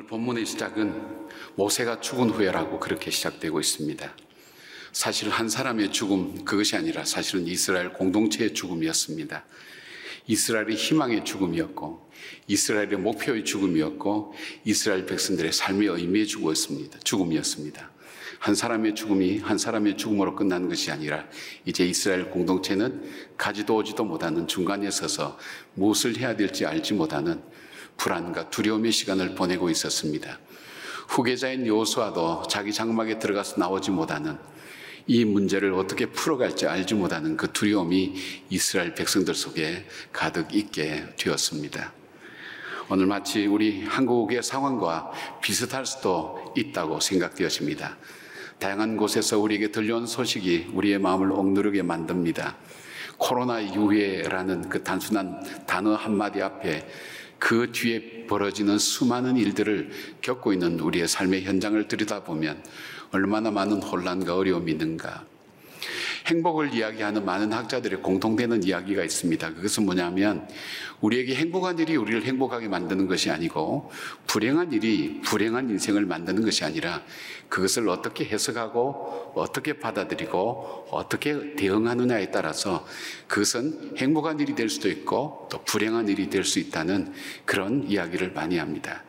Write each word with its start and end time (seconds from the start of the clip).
오늘 0.00 0.08
본문의 0.08 0.46
시작은 0.46 1.28
모세가 1.56 2.00
죽은 2.00 2.30
후에라고 2.30 2.80
그렇게 2.80 3.10
시작되고 3.10 3.60
있습니다. 3.60 4.16
사실 4.92 5.28
한 5.28 5.50
사람의 5.50 5.92
죽음 5.92 6.42
그것이 6.42 6.74
아니라 6.74 7.04
사실은 7.04 7.46
이스라엘 7.46 7.92
공동체의 7.92 8.54
죽음이었습니다. 8.54 9.44
이스라엘의 10.26 10.76
희망의 10.76 11.26
죽음이었고 11.26 12.10
이스라엘의 12.46 12.96
목표의 12.96 13.44
죽음이었고 13.44 14.32
이스라엘 14.64 15.04
백성들의 15.04 15.52
삶의 15.52 15.88
의미의 15.88 16.26
죽음이었습니다. 16.28 17.00
죽음이었습니다. 17.00 17.90
한 18.38 18.54
사람의 18.54 18.94
죽음이 18.94 19.38
한 19.40 19.58
사람의 19.58 19.98
죽음으로 19.98 20.34
끝나는 20.34 20.70
것이 20.70 20.90
아니라 20.90 21.28
이제 21.66 21.84
이스라엘 21.84 22.30
공동체는 22.30 23.02
가지도 23.36 23.76
오지도 23.76 24.04
못하는 24.04 24.46
중간에 24.48 24.90
서서 24.90 25.38
무엇을 25.74 26.16
해야 26.16 26.36
될지 26.36 26.64
알지 26.64 26.94
못하는 26.94 27.42
불안과 27.96 28.50
두려움의 28.50 28.92
시간을 28.92 29.34
보내고 29.34 29.70
있었습니다. 29.70 30.38
후계자인 31.08 31.66
요수아도 31.66 32.42
자기 32.48 32.72
장막에 32.72 33.18
들어가서 33.18 33.56
나오지 33.58 33.90
못하는 33.90 34.38
이 35.06 35.24
문제를 35.24 35.72
어떻게 35.72 36.06
풀어갈지 36.06 36.66
알지 36.66 36.94
못하는 36.94 37.36
그 37.36 37.52
두려움이 37.52 38.14
이스라엘 38.50 38.94
백성들 38.94 39.34
속에 39.34 39.86
가득 40.12 40.54
있게 40.54 41.14
되었습니다. 41.16 41.92
오늘 42.88 43.06
마치 43.06 43.46
우리 43.46 43.84
한국의 43.84 44.42
상황과 44.42 45.12
비슷할 45.42 45.86
수도 45.86 46.52
있다고 46.56 47.00
생각되어집니다. 47.00 47.96
다양한 48.58 48.96
곳에서 48.96 49.38
우리에게 49.38 49.72
들려온 49.72 50.06
소식이 50.06 50.72
우리의 50.74 50.98
마음을 50.98 51.32
억누르게 51.32 51.82
만듭니다. 51.82 52.56
코로나 53.16 53.62
유해라는 53.62 54.68
그 54.68 54.82
단순한 54.82 55.66
단어 55.66 55.94
한마디 55.94 56.42
앞에 56.42 56.86
그 57.40 57.72
뒤에 57.72 58.26
벌어지는 58.28 58.78
수많은 58.78 59.36
일들을 59.36 59.90
겪고 60.20 60.52
있는 60.52 60.78
우리의 60.78 61.08
삶의 61.08 61.42
현장을 61.42 61.88
들여다보면 61.88 62.62
얼마나 63.10 63.50
많은 63.50 63.82
혼란과 63.82 64.36
어려움이 64.36 64.70
있는가. 64.70 65.29
행복을 66.30 66.72
이야기하는 66.72 67.24
많은 67.24 67.52
학자들의 67.52 68.02
공통되는 68.02 68.62
이야기가 68.62 69.02
있습니다. 69.02 69.54
그것은 69.54 69.84
뭐냐면 69.84 70.48
우리에게 71.00 71.34
행복한 71.34 71.78
일이 71.78 71.96
우리를 71.96 72.22
행복하게 72.24 72.68
만드는 72.68 73.08
것이 73.08 73.30
아니고 73.30 73.90
불행한 74.28 74.72
일이 74.72 75.20
불행한 75.22 75.68
인생을 75.70 76.06
만드는 76.06 76.44
것이 76.44 76.64
아니라 76.64 77.02
그것을 77.48 77.88
어떻게 77.88 78.24
해석하고 78.26 79.32
어떻게 79.34 79.72
받아들이고 79.72 80.86
어떻게 80.90 81.56
대응하느냐에 81.56 82.30
따라서 82.30 82.86
그것은 83.26 83.96
행복한 83.96 84.38
일이 84.38 84.54
될 84.54 84.68
수도 84.68 84.88
있고 84.88 85.48
또 85.50 85.62
불행한 85.64 86.08
일이 86.08 86.30
될 86.30 86.44
수 86.44 86.58
있다는 86.58 87.12
그런 87.44 87.84
이야기를 87.88 88.32
많이 88.32 88.56
합니다. 88.56 89.04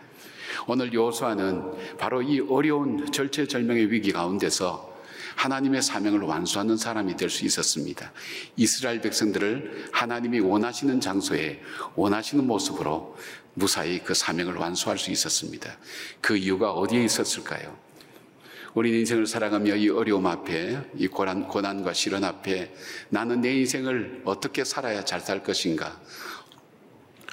오늘 0.68 0.94
여호수아는 0.94 1.98
바로 1.98 2.22
이 2.22 2.40
어려운 2.40 3.12
절체절명의 3.12 3.92
위기 3.92 4.12
가운데서 4.12 4.91
하나님의 5.36 5.82
사명을 5.82 6.22
완수하는 6.22 6.78
사람이 6.78 7.16
될 7.16 7.30
수 7.30 7.46
있었습니다. 7.46 8.12
이스라엘 8.58 9.00
백성들을 9.02 9.90
하나님이 9.94 10.40
원하시는 10.42 11.00
장소에 11.00 11.62
원하시는 11.96 12.46
모습으로 12.46 13.16
무사히 13.54 14.00
그 14.04 14.14
사명을 14.14 14.56
완수할 14.56 14.98
수 14.98 15.12
있었습니다. 15.12 15.78
그 16.20 16.36
이유가 16.36 16.72
어디에 16.74 17.04
있었을까요? 17.04 17.78
우리 18.74 18.98
인생을 19.00 19.26
살아가며 19.28 19.76
이 19.76 19.90
어려움 19.90 20.28
앞에, 20.28 20.80
이 20.96 21.08
고난, 21.08 21.48
고난과 21.48 21.94
시련 21.94 22.24
앞에 22.24 22.74
나는 23.10 23.42
내 23.42 23.54
인생을 23.58 24.22
어떻게 24.24 24.64
살아야 24.64 25.04
잘 25.04 25.20
살 25.20 25.44
것인가? 25.44 26.00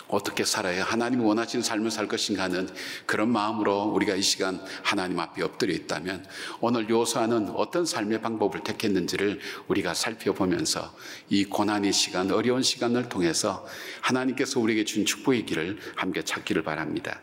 어떻게 0.09 0.45
살아야 0.45 0.85
하나님이 0.85 1.23
원하시는 1.23 1.63
삶을 1.63 1.91
살 1.91 2.09
것인가 2.09 2.45
하는 2.45 2.69
그런 3.07 3.31
마음으로 3.31 3.85
우리가 3.85 4.15
이 4.15 4.23
시간 4.23 4.61
하나님 4.83 5.21
앞에 5.21 5.43
엎드려 5.43 5.73
있다면 5.75 6.25
오늘 6.61 6.89
요소하는 6.89 7.51
어떤 7.51 7.85
삶의 7.85 8.23
방법을 8.23 8.63
택했는지를 8.65 9.39
우리가 9.69 9.95
살펴보면서 9.95 10.95
이 11.29 11.45
고난의 11.45 11.93
시간, 11.93 12.31
어려운 12.31 12.63
시간을 12.63 13.09
통해서 13.09 13.67
하나님께서 14.01 14.61
우리에게 14.61 14.85
준 14.85 15.05
축복의 15.05 15.47
길을 15.47 15.79
함께 15.95 16.23
찾기를 16.23 16.63
바랍니다. 16.63 17.21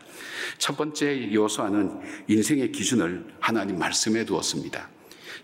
첫 0.58 0.76
번째 0.76 1.32
요소하는 1.32 2.00
인생의 2.28 2.72
기준을 2.72 3.34
하나님 3.40 3.78
말씀에 3.78 4.24
두었습니다. 4.24 4.90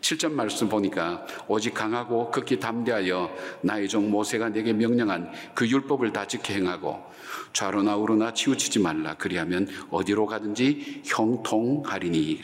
7절 0.03 0.33
말씀 0.33 0.69
보니까 0.69 1.25
오직 1.47 1.75
강하고 1.75 2.31
극히 2.31 2.59
담대하여 2.59 3.31
나의 3.63 3.89
종 3.89 4.11
모세가 4.11 4.51
내게 4.51 4.73
명령한 4.73 5.31
그 5.55 5.69
율법을 5.69 6.13
다 6.13 6.27
지켜 6.27 6.53
행하고 6.53 7.12
좌로나 7.53 7.97
우로나 7.97 8.33
치우치지 8.33 8.81
말라 8.81 9.15
그리하면 9.15 9.69
어디로 9.91 10.27
가든지 10.27 11.03
형통하리니 11.05 12.41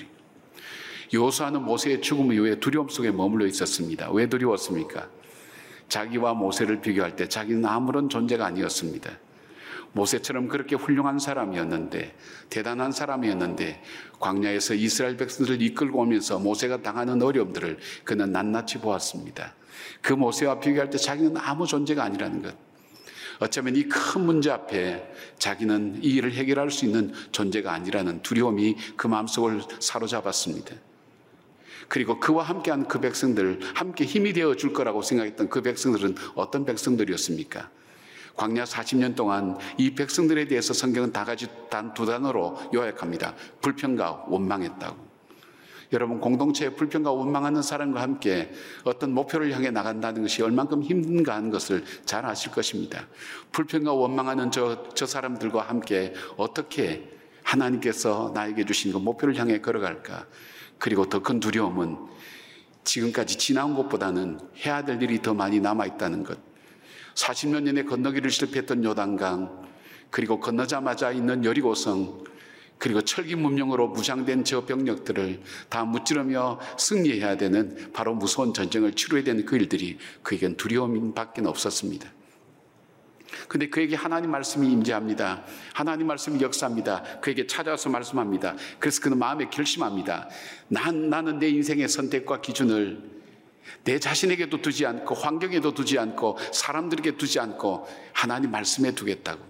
요수아는 1.12 1.62
모세의 1.62 2.03
죽음 2.03 2.32
이후에 2.32 2.60
두려움 2.60 2.88
속에 2.88 3.10
머물러 3.10 3.47
있었습니다. 3.47 4.10
왜 4.10 4.28
두려웠습니까? 4.28 5.09
자기와 5.88 6.34
모세를 6.34 6.81
비교할 6.81 7.16
때 7.16 7.28
자기는 7.28 7.65
아무런 7.65 8.09
존재가 8.09 8.44
아니었습니다. 8.44 9.19
모세처럼 9.93 10.48
그렇게 10.48 10.77
훌륭한 10.77 11.19
사람이었는데 11.19 12.15
대단한 12.50 12.93
사람이었는데 12.93 13.82
광야에서 14.21 14.75
이스라엘 14.75 15.16
백성들을 15.16 15.62
이끌고 15.62 16.00
오면서 16.00 16.38
모세가 16.38 16.82
당하는 16.82 17.22
어려움들을 17.22 17.78
그는 18.04 18.32
낱낱이 18.32 18.78
보았습니다. 18.78 19.54
그 20.03 20.12
모세와 20.12 20.60
비교할 20.60 20.91
때 20.91 20.98
자기는 20.98 21.37
아무 21.38 21.66
존재가 21.66 22.04
아니라는 22.04 22.43
것. 22.43 22.68
어쩌면 23.38 23.76
이 23.76 23.84
큰 23.88 24.22
문제 24.26 24.50
앞에 24.50 25.12
자기는 25.38 26.00
이 26.03 26.15
일을 26.15 26.32
해결할 26.32 26.71
수 26.71 26.84
있는 26.84 27.12
존재가 27.32 27.72
아니라는 27.72 28.22
두려움이 28.22 28.76
그 28.97 29.06
마음속을 29.06 29.62
사로잡았습니다. 29.81 30.75
그리고 31.88 32.21
그와 32.21 32.44
함께한 32.44 32.87
그 32.88 33.00
백성들, 33.00 33.60
함께 33.75 34.04
힘이 34.04 34.32
되어 34.32 34.56
줄 34.56 34.72
거라고 34.72 35.03
생각했던 35.03 35.48
그 35.48 35.62
백성들은 35.62 36.16
어떤 36.34 36.65
백성들이었습니까? 36.66 37.71
광야 38.37 38.65
40년 38.65 39.16
동안 39.16 39.59
이 39.78 39.94
백성들에 39.94 40.47
대해서 40.47 40.72
성경은 40.75 41.12
다 41.12 41.25
같이 41.25 41.48
단 41.71 41.94
두 41.94 42.06
단어로 42.06 42.71
요약합니다. 42.75 43.34
불평과 43.60 44.27
원망했다고. 44.28 45.08
여러분 45.93 46.21
공동체에 46.21 46.71
불평과 46.71 47.12
원망하는 47.12 47.62
사람과 47.62 48.03
함께 48.03 48.53
어떤 48.84 49.12
목표를 49.12 49.53
향해 49.53 49.71
나간다는 49.71 50.22
것이 50.22 50.43
얼만큼 50.43 50.82
힘든가 50.82 51.34
하는 51.34 51.50
것을 51.50 51.84
잘 52.04 52.26
아실 52.26 52.53
것입니다. 52.53 53.06
불평과 53.53 53.93
원망하는 53.93 54.50
저, 54.50 54.84
저 54.94 55.06
사람들과 55.06 55.62
함께 55.62 56.12
어떻게 56.37 57.10
하나님께서 57.43 58.32
나에게 58.34 58.65
주신 58.65 58.93
그 58.93 58.98
목표를 58.98 59.37
향해 59.37 59.60
걸어갈까? 59.60 60.27
그리고 60.78 61.06
더 61.06 61.21
큰 61.21 61.41
두려움은 61.41 61.97
지금까지 62.84 63.37
지나온 63.38 63.75
것보다는 63.75 64.38
해야 64.65 64.84
될 64.84 65.03
일이 65.03 65.21
더 65.21 65.34
많이 65.34 65.60
남아있다는 65.60 66.25
것. 66.25 66.38
40년 67.15 67.66
전에 67.66 67.82
건너기를 67.82 68.31
실패했던 68.31 68.84
요단강, 68.84 69.66
그리고 70.10 70.41
건너자마자 70.41 71.10
있는 71.10 71.44
여리고성, 71.44 72.25
그리고 72.78 73.00
철기 73.03 73.34
문명으로 73.34 73.89
무장된 73.89 74.44
저 74.44 74.65
병력들을 74.65 75.43
다 75.69 75.84
무찌르며 75.84 76.61
승리해야 76.78 77.37
되는 77.37 77.93
바로 77.93 78.15
무서운 78.15 78.55
전쟁을 78.55 78.94
치러야 78.94 79.25
되는 79.25 79.44
그 79.44 79.56
일들이 79.56 79.99
그에겐 80.22 80.56
두려움밖에 80.56 81.43
없었습니다. 81.44 82.12
근데 83.47 83.69
그에게 83.69 83.94
하나님 83.94 84.31
말씀이 84.31 84.71
임재합니다. 84.71 85.44
하나님 85.72 86.06
말씀이 86.06 86.41
역사합니다. 86.41 87.21
그에게 87.21 87.47
찾아와서 87.47 87.89
말씀합니다. 87.91 88.56
그래서 88.78 89.00
그는 89.00 89.19
마음에 89.19 89.49
결심합니다. 89.50 90.28
난, 90.69 91.10
나는 91.10 91.39
내 91.39 91.48
인생의 91.48 91.89
선택과 91.89 92.41
기준을 92.41 93.19
내 93.84 93.98
자신에게도 93.98 94.63
두지 94.63 94.86
않고 94.86 95.15
환경에도 95.15 95.75
두지 95.75 95.98
않고 95.98 96.39
사람들에게 96.53 97.16
두지 97.16 97.39
않고 97.41 97.86
하나님 98.13 98.51
말씀에 98.51 98.92
두겠다고. 98.92 99.47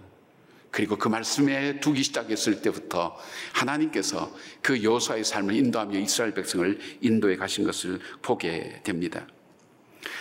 그리고 0.71 0.97
그 0.97 1.07
말씀에 1.07 1.79
두기 1.79 2.03
시작했을 2.03 2.61
때부터 2.61 3.15
하나님께서 3.53 4.31
그 4.61 4.83
여호수아의 4.83 5.23
삶을 5.23 5.55
인도하며 5.55 5.97
이스라엘 5.99 6.33
백성을 6.33 6.79
인도해 7.01 7.35
가신 7.37 7.63
것을 7.63 7.99
보게 8.21 8.81
됩니다. 8.83 9.25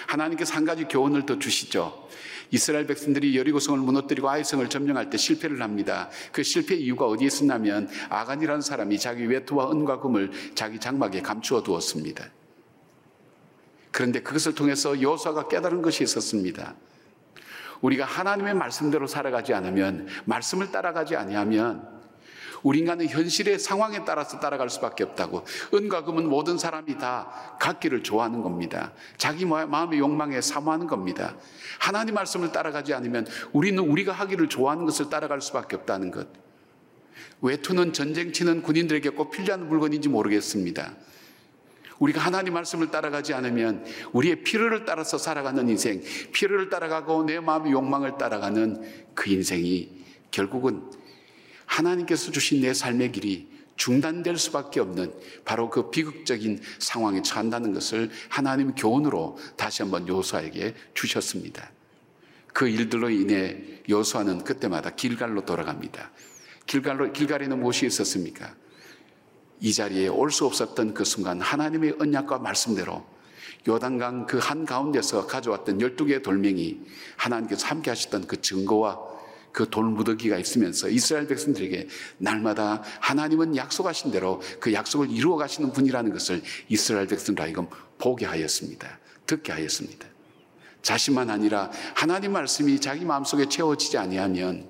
하나님께서 0.06 0.54
한 0.54 0.64
가지 0.64 0.84
교훈을 0.84 1.26
더 1.26 1.38
주시죠. 1.38 2.08
이스라엘 2.50 2.86
백성들이 2.86 3.36
여리고성을 3.36 3.78
무너뜨리고 3.80 4.28
아이성을 4.28 4.66
점령할 4.70 5.10
때 5.10 5.18
실패를 5.18 5.60
합니다. 5.60 6.08
그 6.32 6.42
실패 6.42 6.76
이유가 6.76 7.06
어디에 7.06 7.26
있었냐면 7.26 7.88
아간이라는 8.08 8.62
사람이 8.62 8.98
자기 8.98 9.26
외투와 9.26 9.70
은과 9.70 10.00
금을 10.00 10.30
자기 10.54 10.78
장막에 10.80 11.20
감추어 11.20 11.62
두었습니다. 11.62 12.30
그런데 13.90 14.22
그것을 14.22 14.54
통해서 14.54 15.00
여호수아가 15.00 15.48
깨달은 15.48 15.82
것이 15.82 16.04
있었습니다. 16.04 16.74
우리가 17.80 18.04
하나님의 18.04 18.54
말씀대로 18.54 19.06
살아가지 19.06 19.54
않으면 19.54 20.08
말씀을 20.24 20.70
따라가지 20.72 21.16
아니하면 21.16 21.98
우리 22.62 22.80
인간은 22.80 23.08
현실의 23.08 23.58
상황에 23.58 24.04
따라서 24.04 24.40
따라갈 24.40 24.68
수밖에 24.70 25.04
없다고. 25.04 25.44
은과 25.74 26.04
금은 26.04 26.28
모든 26.28 26.58
사람이 26.58 26.98
다 26.98 27.56
갖기를 27.60 28.02
좋아하는 28.02 28.42
겁니다. 28.42 28.92
자기 29.16 29.44
마음의 29.44 29.98
욕망에 29.98 30.40
사모하는 30.40 30.86
겁니다. 30.86 31.36
하나님 31.78 32.14
말씀을 32.14 32.52
따라가지 32.52 32.94
않으면 32.94 33.26
우리는 33.52 33.78
우리가 33.78 34.12
하기를 34.12 34.48
좋아하는 34.48 34.84
것을 34.86 35.08
따라갈 35.08 35.40
수밖에 35.40 35.76
없다는 35.76 36.10
것. 36.10 36.28
외투는 37.40 37.92
전쟁 37.92 38.32
치는 38.32 38.62
군인들에게 38.62 39.10
꼭 39.10 39.30
필요한 39.30 39.68
물건인지 39.68 40.08
모르겠습니다. 40.08 40.94
우리가 41.98 42.20
하나님 42.20 42.54
말씀을 42.54 42.90
따라가지 42.90 43.34
않으면 43.34 43.84
우리의 44.12 44.42
필요를 44.42 44.84
따라서 44.84 45.18
살아가는 45.18 45.68
인생, 45.68 46.02
필요를 46.32 46.68
따라가고 46.68 47.24
내 47.24 47.40
마음의 47.40 47.72
욕망을 47.72 48.18
따라가는 48.18 48.82
그 49.14 49.30
인생이 49.30 49.90
결국은 50.30 50.82
하나님께서 51.66 52.30
주신 52.30 52.60
내 52.62 52.72
삶의 52.72 53.12
길이 53.12 53.48
중단될 53.76 54.36
수밖에 54.36 54.80
없는 54.80 55.12
바로 55.44 55.70
그 55.70 55.90
비극적인 55.90 56.60
상황에 56.78 57.22
처한다는 57.22 57.72
것을 57.72 58.10
하나님 58.28 58.74
교훈으로 58.74 59.38
다시 59.56 59.82
한번 59.82 60.06
요수아에게 60.08 60.74
주셨습니다. 60.94 61.70
그 62.52 62.68
일들로 62.68 63.08
인해 63.08 63.56
요수아는 63.88 64.42
그때마다 64.42 64.90
길갈로 64.90 65.44
돌아갑니다. 65.44 66.10
길갈로 66.66 67.12
길갈에는 67.12 67.60
무엇이 67.60 67.86
있었습니까? 67.86 68.54
이 69.60 69.72
자리에 69.72 70.08
올 70.08 70.30
수 70.30 70.46
없었던 70.46 70.94
그 70.94 71.04
순간 71.04 71.40
하나님의 71.40 71.96
언약과 72.00 72.38
말씀대로 72.38 73.04
요단강 73.66 74.26
그 74.26 74.38
한 74.38 74.64
가운데서 74.64 75.26
가져왔던 75.26 75.78
12개의 75.78 76.22
돌멩이 76.22 76.80
하나님께서 77.16 77.66
함께 77.66 77.90
하셨던 77.90 78.26
그 78.26 78.40
증거와 78.40 78.98
그 79.52 79.68
돌무더기가 79.68 80.38
있으면서 80.38 80.88
이스라엘 80.88 81.26
백성들에게 81.26 81.88
날마다 82.18 82.82
하나님은 83.00 83.56
약속하신 83.56 84.12
대로 84.12 84.40
그 84.60 84.72
약속을 84.72 85.10
이루어 85.10 85.36
가시는 85.36 85.72
분이라는 85.72 86.12
것을 86.12 86.42
이스라엘 86.68 87.06
백성들 87.08 87.42
하여금 87.42 87.66
보게 87.98 88.26
하였습니다. 88.26 89.00
듣게 89.26 89.52
하였습니다. 89.52 90.06
자신만 90.82 91.28
아니라 91.28 91.70
하나님 91.94 92.32
말씀이 92.32 92.80
자기 92.80 93.04
마음속에 93.04 93.48
채워지지 93.48 93.98
아니하면 93.98 94.68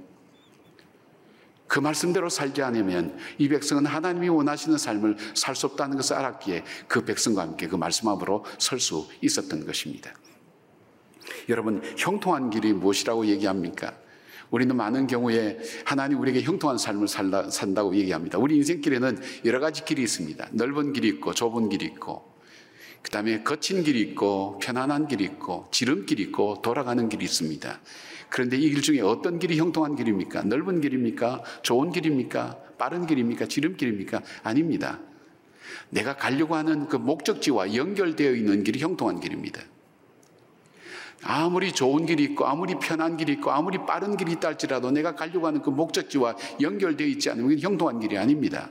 그 1.69 1.79
말씀대로 1.79 2.29
살지 2.29 2.63
않으면 2.63 3.17
이 3.37 3.49
백성은 3.49 3.87
하나님이 3.87 4.29
원하시는 4.31 4.77
삶을 4.79 5.17
살 5.35 5.55
수 5.55 5.67
없다는 5.67 5.97
것을 5.97 6.17
알았기에 6.17 6.65
그 6.87 7.05
백성과 7.05 7.43
함께 7.43 7.69
그 7.69 7.77
말씀 7.77 8.09
앞으로 8.09 8.45
설 8.59 8.81
수 8.81 9.07
있었던 9.23 9.67
것입니다. 9.67 10.13
여러분, 11.49 11.83
형통한 11.97 12.51
길이 12.51 12.73
무엇이라고 12.73 13.27
얘기합니까? 13.27 13.95
우리는 14.51 14.75
많은 14.75 15.07
경우에 15.07 15.59
하나님 15.85 16.21
우리에게 16.21 16.43
형통한 16.43 16.79
삶을 16.79 17.09
살다, 17.09 17.51
산다고 17.51 17.95
얘기합니다. 17.97 18.39
우리 18.39 18.57
인생길에는 18.57 19.21
여러 19.45 19.61
가지 19.61 19.85
길이 19.85 20.03
있습니다. 20.03 20.49
넓은 20.53 20.93
길이 20.93 21.09
있고 21.09 21.35
좁은 21.35 21.69
길이 21.69 21.85
있고 21.87 22.39
그 23.03 23.11
다음에 23.11 23.43
거친 23.43 23.85
길이 23.85 24.01
있고 24.01 24.59
편안한 24.61 25.07
길이 25.09 25.25
있고 25.25 25.69
지름길이 25.71 26.23
있고 26.25 26.63
돌아가는 26.63 27.09
길이 27.09 27.25
있습니다. 27.25 27.81
그런데 28.31 28.57
이 28.57 28.71
길 28.71 28.83
중에 28.83 29.01
어떤 29.01 29.39
길이 29.39 29.59
형통한 29.59 29.97
길입니까? 29.97 30.43
넓은 30.43 30.81
길입니까? 30.81 31.43
좋은 31.63 31.91
길입니까? 31.91 32.59
빠른 32.79 33.07
길입니까? 33.07 33.47
지름길입니까? 33.47 34.23
아닙니다. 34.43 35.01
내가 35.91 36.17
가려고 36.17 36.55
하는 36.55 36.87
그 36.89 36.97
목적지와 36.97 37.75
연결되어 37.75 38.33
있는 38.35 38.65
길이 38.65 38.79
형통한 38.81 39.21
길입니다. 39.21 39.61
아무리 41.23 41.73
좋은 41.73 42.07
길이 42.07 42.23
있고 42.25 42.47
아무리 42.47 42.77
편한 42.79 43.17
길이 43.17 43.33
있고 43.33 43.51
아무리 43.51 43.79
빠른 43.79 44.17
길이 44.17 44.33
있다 44.33 44.49
할지라도 44.49 44.91
내가 44.93 45.15
가려고 45.15 45.47
하는 45.47 45.63
그 45.63 45.71
목적지와 45.71 46.37
연결되어 46.61 47.07
있지 47.09 47.31
않으면 47.31 47.59
형통한 47.59 47.99
길이 48.01 48.17
아닙니다. 48.17 48.71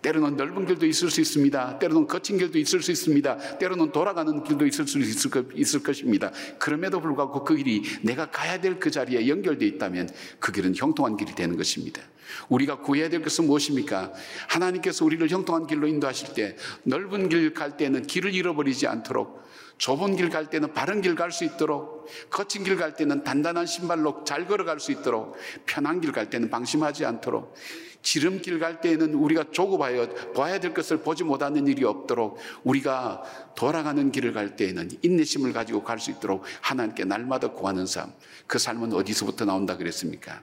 때로는 0.00 0.36
넓은 0.36 0.66
길도 0.66 0.86
있을 0.86 1.10
수 1.10 1.20
있습니다. 1.20 1.78
때로는 1.78 2.06
거친 2.06 2.38
길도 2.38 2.58
있을 2.58 2.80
수 2.80 2.90
있습니다. 2.90 3.58
때로는 3.58 3.92
돌아가는 3.92 4.42
길도 4.42 4.66
있을 4.66 4.86
수 4.86 4.98
있을, 4.98 5.30
것, 5.30 5.46
있을 5.54 5.82
것입니다. 5.82 6.32
그럼에도 6.58 7.00
불구하고 7.00 7.44
그 7.44 7.56
길이 7.56 7.82
내가 8.02 8.30
가야 8.30 8.60
될 8.60 8.78
그 8.78 8.90
자리에 8.90 9.28
연결되어 9.28 9.68
있다면 9.68 10.08
그 10.38 10.52
길은 10.52 10.74
형통한 10.76 11.16
길이 11.16 11.34
되는 11.34 11.56
것입니다. 11.56 12.02
우리가 12.48 12.78
구해야 12.80 13.08
될 13.08 13.22
것은 13.22 13.46
무엇입니까? 13.46 14.12
하나님께서 14.48 15.04
우리를 15.04 15.28
형통한 15.28 15.66
길로 15.66 15.86
인도하실 15.86 16.34
때 16.34 16.56
넓은 16.84 17.28
길 17.28 17.54
갈 17.54 17.76
때는 17.76 18.06
길을 18.06 18.34
잃어버리지 18.34 18.86
않도록 18.86 19.46
좁은 19.78 20.16
길 20.16 20.28
갈 20.28 20.50
때는 20.50 20.72
바른 20.74 21.00
길 21.00 21.14
갈 21.14 21.30
수 21.30 21.44
있도록 21.44 22.06
거친 22.30 22.64
길 22.64 22.76
갈 22.76 22.94
때는 22.94 23.22
단단한 23.24 23.66
신발로 23.66 24.24
잘 24.24 24.46
걸어갈 24.46 24.80
수 24.80 24.92
있도록 24.92 25.36
편한 25.66 26.00
길 26.00 26.12
갈 26.12 26.30
때는 26.30 26.50
방심하지 26.50 27.04
않도록 27.04 27.54
지름길 28.02 28.58
갈 28.60 28.80
때에는 28.80 29.14
우리가 29.14 29.46
조급하여 29.50 30.08
봐야 30.32 30.60
될 30.60 30.72
것을 30.72 30.98
보지 30.98 31.24
못하는 31.24 31.66
일이 31.66 31.84
없도록 31.84 32.38
우리가 32.64 33.22
돌아가는 33.56 34.10
길을 34.12 34.32
갈 34.32 34.56
때에는 34.56 34.90
인내심을 35.02 35.52
가지고 35.52 35.82
갈 35.82 35.98
수 35.98 36.10
있도록 36.12 36.44
하나님께 36.60 37.04
날마다 37.04 37.50
구하는 37.50 37.86
삶. 37.86 38.12
그 38.46 38.58
삶은 38.58 38.92
어디서부터 38.94 39.44
나온다 39.44 39.76
그랬습니까? 39.76 40.42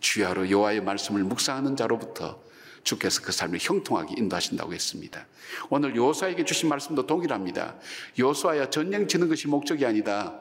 주야로 0.00 0.50
여호와의 0.50 0.82
말씀을 0.82 1.24
묵상하는 1.24 1.76
자로부터 1.76 2.42
주께서 2.84 3.22
그 3.22 3.32
삶을 3.32 3.58
형통하게 3.60 4.14
인도하신다고 4.18 4.72
했습니다. 4.72 5.26
오늘 5.70 5.96
여호수아에게 5.96 6.44
주신 6.44 6.68
말씀도 6.68 7.06
동일합니다. 7.06 7.76
여호수아야 8.18 8.70
전쟁 8.70 9.08
치는 9.08 9.28
것이 9.28 9.48
목적이 9.48 9.86
아니다. 9.86 10.38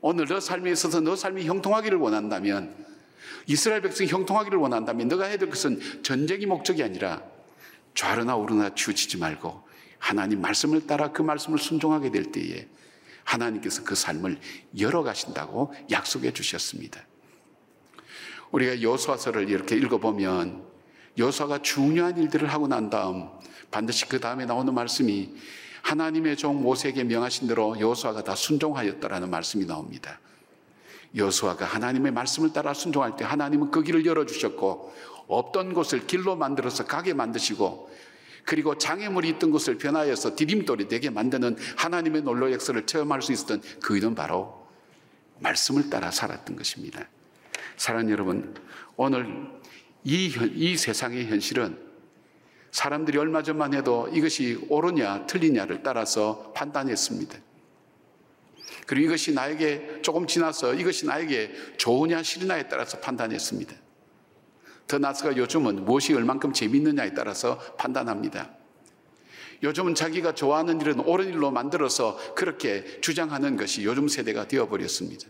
오늘 0.00 0.26
너 0.26 0.40
삶에 0.40 0.70
있어서 0.72 1.00
너 1.00 1.14
삶이 1.14 1.44
형통하기를 1.44 1.98
원한다면 1.98 2.74
이스라엘 3.46 3.82
백성이 3.82 4.08
형통하기를 4.08 4.58
원한다면 4.58 5.08
너가 5.08 5.26
해야 5.26 5.36
될 5.36 5.48
것은 5.50 6.02
전쟁이 6.02 6.46
목적이 6.46 6.82
아니라 6.82 7.22
좌르나 7.94 8.36
우르나 8.36 8.74
치우치지 8.74 9.18
말고 9.18 9.68
하나님 9.98 10.40
말씀을 10.40 10.86
따라 10.86 11.12
그 11.12 11.22
말씀을 11.22 11.58
순종하게 11.58 12.10
될 12.10 12.32
때에 12.32 12.66
하나님께서 13.24 13.84
그 13.84 13.94
삶을 13.94 14.38
열어가신다고 14.78 15.74
약속해 15.90 16.32
주셨습니다. 16.32 17.04
우리가 18.52 18.82
여수아서를 18.82 19.48
이렇게 19.48 19.76
읽어보면 19.76 20.64
여수아가 21.18 21.62
중요한 21.62 22.18
일들을 22.18 22.48
하고 22.48 22.68
난 22.68 22.90
다음 22.90 23.28
반드시 23.70 24.08
그 24.08 24.20
다음에 24.20 24.46
나오는 24.46 24.72
말씀이 24.72 25.34
하나님의 25.82 26.36
종 26.36 26.62
모세에게 26.62 27.04
명하신 27.04 27.48
대로 27.48 27.78
여수아가 27.78 28.22
다 28.24 28.34
순종하였다라는 28.34 29.30
말씀이 29.30 29.66
나옵니다. 29.66 30.20
여수아가 31.16 31.64
하나님의 31.64 32.12
말씀을 32.12 32.52
따라 32.52 32.74
순종할 32.74 33.16
때 33.16 33.24
하나님은 33.24 33.70
그 33.70 33.82
길을 33.82 34.06
열어주셨고 34.06 34.94
없던 35.26 35.74
곳을 35.74 36.06
길로 36.06 36.36
만들어서 36.36 36.84
가게 36.86 37.14
만드시고 37.14 37.90
그리고 38.44 38.76
장애물이 38.76 39.28
있던 39.30 39.50
곳을 39.50 39.78
변하여서 39.78 40.36
디딤돌이 40.36 40.88
되게 40.88 41.10
만드는 41.10 41.56
하나님의 41.76 42.22
놀로 42.22 42.52
역사를 42.52 42.84
체험할 42.84 43.22
수 43.22 43.32
있었던 43.32 43.62
그 43.82 43.96
일은 43.96 44.14
바로 44.14 44.66
말씀을 45.40 45.90
따라 45.90 46.10
살았던 46.10 46.56
것입니다. 46.56 47.06
사랑하는 47.80 48.12
여러분, 48.12 48.54
오늘 48.96 49.48
이, 50.04 50.30
이 50.54 50.76
세상의 50.76 51.28
현실은 51.28 51.78
사람들이 52.72 53.16
얼마 53.16 53.42
전만 53.42 53.72
해도 53.72 54.06
이것이 54.12 54.66
옳으냐 54.68 55.24
틀리냐를 55.26 55.82
따라서 55.82 56.52
판단했습니다. 56.54 57.38
그리고 58.86 59.06
이것이 59.06 59.32
나에게 59.32 60.02
조금 60.02 60.26
지나서 60.26 60.74
이것이 60.74 61.06
나에게 61.06 61.54
좋으냐 61.78 62.22
싫으냐에 62.22 62.68
따라서 62.68 63.00
판단했습니다. 63.00 63.74
더 64.86 64.98
나서가 64.98 65.34
요즘은 65.34 65.86
무엇이 65.86 66.12
얼만큼 66.12 66.52
재밌느냐에 66.52 67.14
따라서 67.14 67.56
판단합니다. 67.78 68.50
요즘은 69.62 69.94
자기가 69.94 70.34
좋아하는 70.34 70.82
일은 70.82 71.00
옳은 71.00 71.28
일로 71.30 71.50
만들어서 71.50 72.34
그렇게 72.34 73.00
주장하는 73.00 73.56
것이 73.56 73.84
요즘 73.84 74.06
세대가 74.06 74.46
되어버렸습니다. 74.48 75.28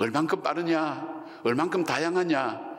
얼만큼 0.00 0.42
빠르냐, 0.42 1.19
얼만큼 1.44 1.84
다양하냐, 1.84 2.70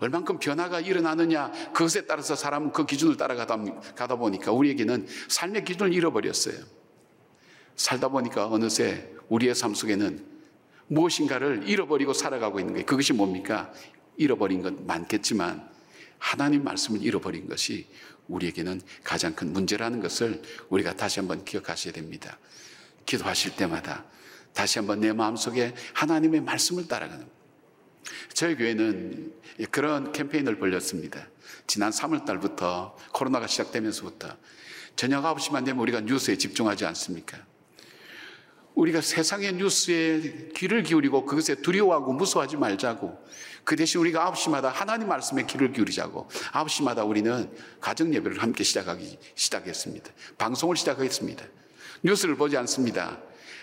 얼만큼 0.00 0.38
변화가 0.38 0.80
일어나느냐, 0.80 1.52
그것에 1.72 2.06
따라서 2.06 2.34
사람은 2.34 2.72
그 2.72 2.86
기준을 2.86 3.16
따라가다 3.16 4.16
보니까 4.16 4.52
우리에게는 4.52 5.06
삶의 5.28 5.64
기준을 5.64 5.92
잃어버렸어요. 5.92 6.56
살다 7.76 8.08
보니까 8.08 8.46
어느새 8.46 9.10
우리의 9.28 9.54
삶 9.54 9.74
속에는 9.74 10.24
무엇인가를 10.88 11.68
잃어버리고 11.68 12.12
살아가고 12.12 12.58
있는 12.58 12.74
거예요. 12.74 12.86
그것이 12.86 13.12
뭡니까? 13.12 13.72
잃어버린 14.16 14.60
건 14.62 14.86
많겠지만 14.86 15.68
하나님 16.18 16.64
말씀을 16.64 17.02
잃어버린 17.02 17.48
것이 17.48 17.86
우리에게는 18.28 18.80
가장 19.02 19.34
큰 19.34 19.52
문제라는 19.52 20.00
것을 20.00 20.42
우리가 20.68 20.94
다시 20.94 21.20
한번 21.20 21.44
기억하셔야 21.44 21.92
됩니다. 21.92 22.38
기도하실 23.06 23.56
때마다 23.56 24.04
다시 24.52 24.78
한번 24.78 25.00
내 25.00 25.12
마음속에 25.12 25.74
하나님의 25.94 26.42
말씀을 26.42 26.86
따라가는 26.86 27.26
저희 28.32 28.56
교회는 28.56 29.32
그런 29.70 30.12
캠페인을 30.12 30.58
벌렸습니다. 30.58 31.28
지난 31.66 31.90
3월 31.90 32.24
달부터 32.24 32.96
코로나가 33.12 33.46
시작되면서부터 33.46 34.36
저녁 34.96 35.22
9시만 35.24 35.64
되면 35.64 35.80
우리가 35.80 36.00
뉴스에 36.00 36.36
집중하지 36.36 36.84
않습니까? 36.86 37.38
우리가 38.74 39.00
세상의 39.00 39.54
뉴스에 39.54 40.50
귀를 40.54 40.82
기울이고 40.82 41.26
그것에 41.26 41.56
두려워하고 41.56 42.12
무서워하지 42.12 42.56
말자고 42.56 43.18
그 43.64 43.76
대신 43.76 44.00
우리가 44.00 44.30
9시마다 44.32 44.72
하나님 44.72 45.08
말씀에 45.08 45.44
귀를 45.44 45.72
기울이자고 45.72 46.28
9시마다 46.52 47.06
우리는 47.06 47.50
가정 47.80 48.14
예배를 48.14 48.42
함께 48.42 48.64
시작하기 48.64 49.18
시작했습니다. 49.34 50.10
방송을 50.38 50.76
시작했습니다. 50.76 51.44
뉴스를 52.02 52.36
보지 52.36 52.56
않습니다. 52.58 53.18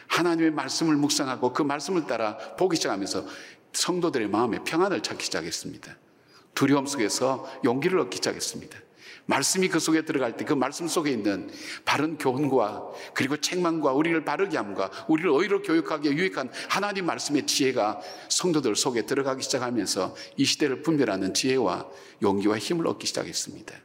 하나님의 0.07 0.51
말씀을 0.51 0.95
묵상하고 0.95 1.53
그 1.53 1.61
말씀을 1.63 2.05
따라 2.05 2.37
보기 2.55 2.75
시작하면서 2.77 3.25
성도들의 3.73 4.29
마음에 4.29 4.59
평안을 4.63 5.01
찾기 5.01 5.25
시작했습니다. 5.25 5.97
두려움 6.55 6.87
속에서 6.87 7.47
용기를 7.63 7.99
얻기 7.99 8.17
시작했습니다. 8.17 8.79
말씀이 9.27 9.67
그 9.67 9.79
속에 9.79 10.03
들어갈 10.03 10.35
때 10.35 10.45
그 10.47 10.53
말씀 10.53 10.87
속에 10.87 11.11
있는 11.11 11.51
바른 11.83 12.17
교훈과 12.17 12.87
그리고 13.13 13.35
책망과 13.35 13.91
우리를 13.91 14.23
바르게 14.23 14.55
함과 14.55 14.89
우리를 15.09 15.29
의로 15.33 15.61
교육하기에 15.61 16.13
유익한 16.13 16.49
하나님 16.69 17.05
말씀의 17.05 17.45
지혜가 17.45 17.99
성도들 18.29 18.77
속에 18.77 19.05
들어가기 19.05 19.43
시작하면서 19.43 20.15
이 20.37 20.45
시대를 20.45 20.81
분별하는 20.83 21.33
지혜와 21.33 21.87
용기와 22.21 22.57
힘을 22.57 22.87
얻기 22.87 23.05
시작했습니다. 23.07 23.75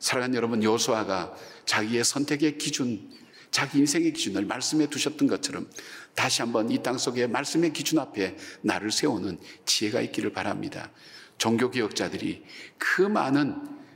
사랑하는 0.00 0.34
여러분, 0.34 0.62
요수아가 0.62 1.34
자기의 1.64 2.04
선택의 2.04 2.58
기준, 2.58 3.10
자기 3.52 3.78
인생의 3.78 4.12
기준을 4.12 4.44
말씀해 4.44 4.88
두셨던 4.88 5.28
것처럼 5.28 5.70
다시 6.16 6.42
한번 6.42 6.70
이 6.70 6.82
땅 6.82 6.98
속에 6.98 7.28
말씀의 7.28 7.72
기준 7.72 8.00
앞에 8.00 8.36
나를 8.62 8.90
세우는 8.90 9.38
지혜가 9.64 10.00
있기를 10.00 10.32
바랍니다. 10.32 10.90
종교개혁자들이 11.38 12.42
그 12.78 13.02
많은 13.02 13.54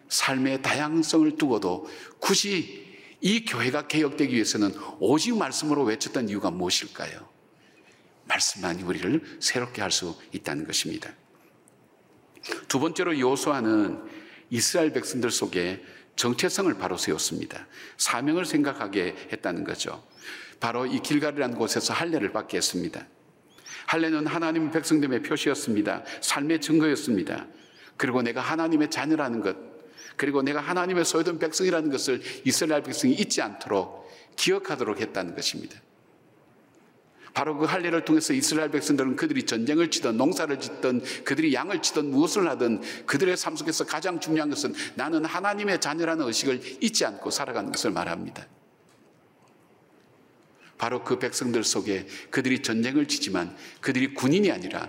삶의 0.08 0.62
다양성을 0.62 1.36
두고도 1.36 1.88
굳이 2.20 2.86
이 3.20 3.44
교회가 3.44 3.86
개혁되기 3.88 4.34
위해서는 4.34 4.72
오직 5.00 5.36
말씀으로 5.36 5.84
외쳤던 5.84 6.28
이유가 6.28 6.50
무엇일까요? 6.50 7.28
말씀만이 8.26 8.82
우리를 8.82 9.38
새롭게 9.40 9.82
할 9.82 9.90
수 9.90 10.16
있다는 10.32 10.66
것입니다. 10.66 11.12
두 12.68 12.78
번째로 12.80 13.18
요수아는 13.18 14.02
이스라엘 14.50 14.92
백성들 14.92 15.30
속에 15.30 15.82
정체성을 16.16 16.72
바로 16.74 16.96
세웠습니다. 16.96 17.66
사명을 17.96 18.44
생각하게 18.44 19.16
했다는 19.32 19.64
거죠. 19.64 20.04
바로 20.60 20.86
이 20.86 21.00
길갈이라는 21.00 21.56
곳에서 21.56 21.94
할례를 21.94 22.32
받게 22.32 22.58
했습니다. 22.58 23.06
할례는 23.86 24.26
하나님 24.26 24.70
백성됨의 24.70 25.22
표시였습니다. 25.22 26.04
삶의 26.20 26.60
증거였습니다. 26.60 27.46
그리고 27.96 28.22
내가 28.22 28.40
하나님의 28.40 28.90
자녀라는 28.90 29.40
것, 29.40 29.56
그리고 30.16 30.42
내가 30.42 30.60
하나님의 30.60 31.04
소유된 31.04 31.38
백성이라는 31.38 31.90
것을 31.90 32.20
이스라엘 32.44 32.82
백성이 32.82 33.14
잊지 33.14 33.40
않도록 33.42 34.08
기억하도록 34.36 35.00
했다는 35.00 35.34
것입니다. 35.34 35.80
바로 37.32 37.56
그 37.56 37.64
할례를 37.64 38.04
통해서 38.04 38.32
이스라엘 38.32 38.70
백성들은 38.70 39.16
그들이 39.16 39.44
전쟁을 39.44 39.90
치든 39.90 40.16
농사를 40.16 40.58
짓든 40.60 41.02
그들이 41.24 41.54
양을 41.54 41.80
치든 41.80 42.10
무엇을 42.10 42.48
하든 42.50 42.82
그들의 43.06 43.36
삶 43.36 43.56
속에서 43.56 43.86
가장 43.86 44.20
중요한 44.20 44.50
것은 44.50 44.74
나는 44.94 45.24
하나님의 45.24 45.80
자녀라는 45.80 46.26
의식을 46.26 46.60
잊지 46.82 47.04
않고 47.04 47.30
살아가는 47.30 47.70
것을 47.70 47.92
말합니다. 47.92 48.46
바로 50.80 51.04
그 51.04 51.18
백성들 51.18 51.62
속에 51.62 52.06
그들이 52.30 52.62
전쟁을 52.62 53.06
치지만 53.06 53.54
그들이 53.82 54.14
군인이 54.14 54.50
아니라 54.50 54.88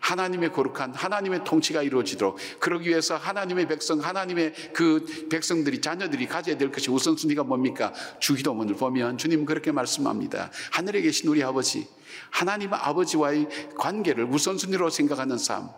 하나님의 0.00 0.52
거룩한 0.52 0.92
하나님의 0.92 1.44
통치가 1.44 1.84
이루어지도록 1.84 2.36
그러기 2.58 2.88
위해서 2.88 3.16
하나님의 3.16 3.68
백성 3.68 4.00
하나님의 4.00 4.54
그 4.72 5.28
백성들이 5.30 5.80
자녀들이 5.80 6.26
가져야 6.26 6.58
될 6.58 6.72
것이 6.72 6.90
우선순위가 6.90 7.44
뭡니까? 7.44 7.92
주기도문을 8.18 8.74
보면 8.74 9.18
주님 9.18 9.44
그렇게 9.44 9.70
말씀합니다. 9.70 10.50
하늘에 10.72 11.00
계신 11.00 11.28
우리 11.28 11.44
아버지 11.44 11.86
하나님 12.30 12.72
아버지와의 12.72 13.46
관계를 13.78 14.24
우선순위로 14.24 14.90
생각하는 14.90 15.38
삶 15.38 15.68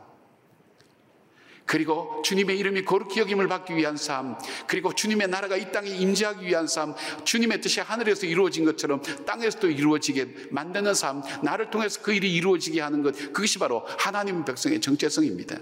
그리고 1.72 2.20
주님의 2.22 2.58
이름이 2.58 2.84
거룩히 2.84 3.18
여김을 3.20 3.48
받기 3.48 3.74
위한 3.74 3.96
삶, 3.96 4.36
그리고 4.66 4.94
주님의 4.94 5.28
나라가 5.28 5.56
이 5.56 5.72
땅에 5.72 5.88
임재하기 5.88 6.46
위한 6.46 6.66
삶, 6.66 6.94
주님의 7.24 7.62
뜻이 7.62 7.80
하늘에서 7.80 8.26
이루어진 8.26 8.66
것처럼 8.66 9.00
땅에서도 9.24 9.70
이루어지게 9.70 10.48
만드는 10.50 10.92
삶, 10.92 11.22
나를 11.42 11.70
통해서 11.70 12.02
그 12.02 12.12
일이 12.12 12.34
이루어지게 12.34 12.78
하는 12.78 13.02
것, 13.02 13.16
그것이 13.16 13.58
바로 13.58 13.86
하나님 13.98 14.44
백성의 14.44 14.82
정체성입니다. 14.82 15.60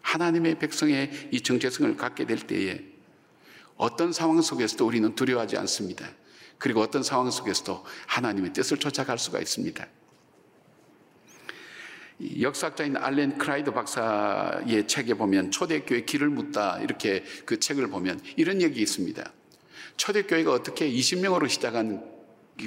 하나님의 0.00 0.58
백성의 0.58 1.28
이 1.30 1.40
정체성을 1.40 1.96
갖게 1.96 2.26
될 2.26 2.40
때에 2.40 2.80
어떤 3.76 4.12
상황 4.12 4.42
속에서도 4.42 4.84
우리는 4.84 5.14
두려워하지 5.14 5.56
않습니다. 5.56 6.10
그리고 6.58 6.80
어떤 6.80 7.04
상황 7.04 7.30
속에서도 7.30 7.84
하나님의 8.08 8.54
뜻을 8.54 8.78
쫓아갈 8.78 9.20
수가 9.20 9.38
있습니다. 9.38 9.86
역사학자인 12.40 12.96
알렌 12.96 13.36
크라이드 13.38 13.72
박사의 13.72 14.86
책에 14.86 15.14
보면 15.14 15.50
초대교회 15.50 16.02
길을 16.02 16.28
묻다 16.28 16.80
이렇게 16.80 17.24
그 17.44 17.58
책을 17.58 17.88
보면 17.88 18.20
이런 18.36 18.62
얘기 18.62 18.80
있습니다. 18.80 19.32
초대교회가 19.96 20.52
어떻게 20.52 20.90
20명으로 20.90 21.48
시작한 21.48 22.04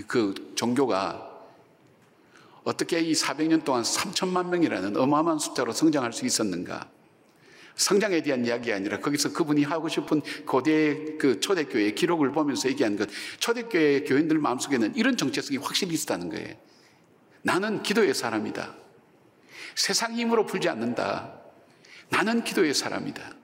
그 0.08 0.34
종교가 0.56 1.32
어떻게 2.64 3.00
이 3.00 3.14
400년 3.14 3.64
동안 3.64 3.84
3천만 3.84 4.50
명이라는 4.50 4.98
어마어마한 4.98 5.40
숫자로 5.40 5.72
성장할 5.72 6.14
수 6.14 6.26
있었는가? 6.26 6.90
성장에 7.76 8.22
대한 8.24 8.46
이야기 8.46 8.72
아니라 8.72 9.00
거기서 9.00 9.34
그분이 9.34 9.64
하고 9.64 9.88
싶은 9.90 10.22
고대 10.46 11.18
그 11.18 11.40
초대교회의 11.40 11.94
기록을 11.94 12.32
보면서 12.32 12.70
얘기한 12.70 12.96
것, 12.96 13.10
초대교회 13.40 14.06
교인들 14.06 14.40
마음속에는 14.40 14.96
이런 14.96 15.18
정체성이 15.18 15.58
확실히 15.58 15.94
있었다는 15.94 16.30
거예요. 16.30 16.56
나는 17.44 17.84
기도의 17.84 18.14
사람이다. 18.14 18.85
세상 19.76 20.14
힘으로 20.14 20.46
풀지 20.46 20.70
않는다. 20.70 21.34
나는 22.10 22.44
기도의 22.44 22.74
사람이다. 22.74 23.36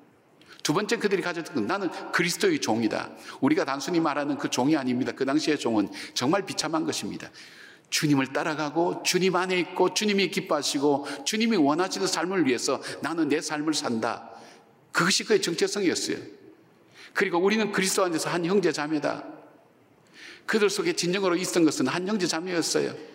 두 0.63 0.73
번째 0.73 0.97
그들이 0.97 1.21
가졌던 1.21 1.55
건 1.55 1.67
나는 1.67 1.89
그리스도의 2.11 2.59
종이다. 2.59 3.09
우리가 3.41 3.65
단순히 3.65 3.99
말하는 3.99 4.37
그 4.37 4.49
종이 4.49 4.77
아닙니다. 4.77 5.11
그 5.11 5.25
당시의 5.25 5.59
종은 5.59 5.89
정말 6.13 6.45
비참한 6.45 6.85
것입니다. 6.85 7.29
주님을 7.89 8.27
따라가고 8.27 9.03
주님 9.03 9.35
안에 9.35 9.59
있고 9.59 9.93
주님이 9.93 10.29
기뻐하시고 10.29 11.25
주님이 11.25 11.57
원하시는 11.57 12.07
삶을 12.07 12.45
위해서 12.45 12.81
나는 13.01 13.27
내 13.27 13.41
삶을 13.41 13.73
산다. 13.73 14.29
그것이 14.91 15.25
그의 15.25 15.41
정체성이었어요. 15.41 16.17
그리고 17.13 17.39
우리는 17.39 17.71
그리스도 17.71 18.05
안에서 18.05 18.29
한 18.29 18.45
형제 18.45 18.71
자매다. 18.71 19.25
그들 20.45 20.69
속에 20.69 20.93
진정으로 20.93 21.35
있었던 21.35 21.65
것은 21.65 21.87
한 21.87 22.07
형제 22.07 22.27
자매였어요. 22.27 23.10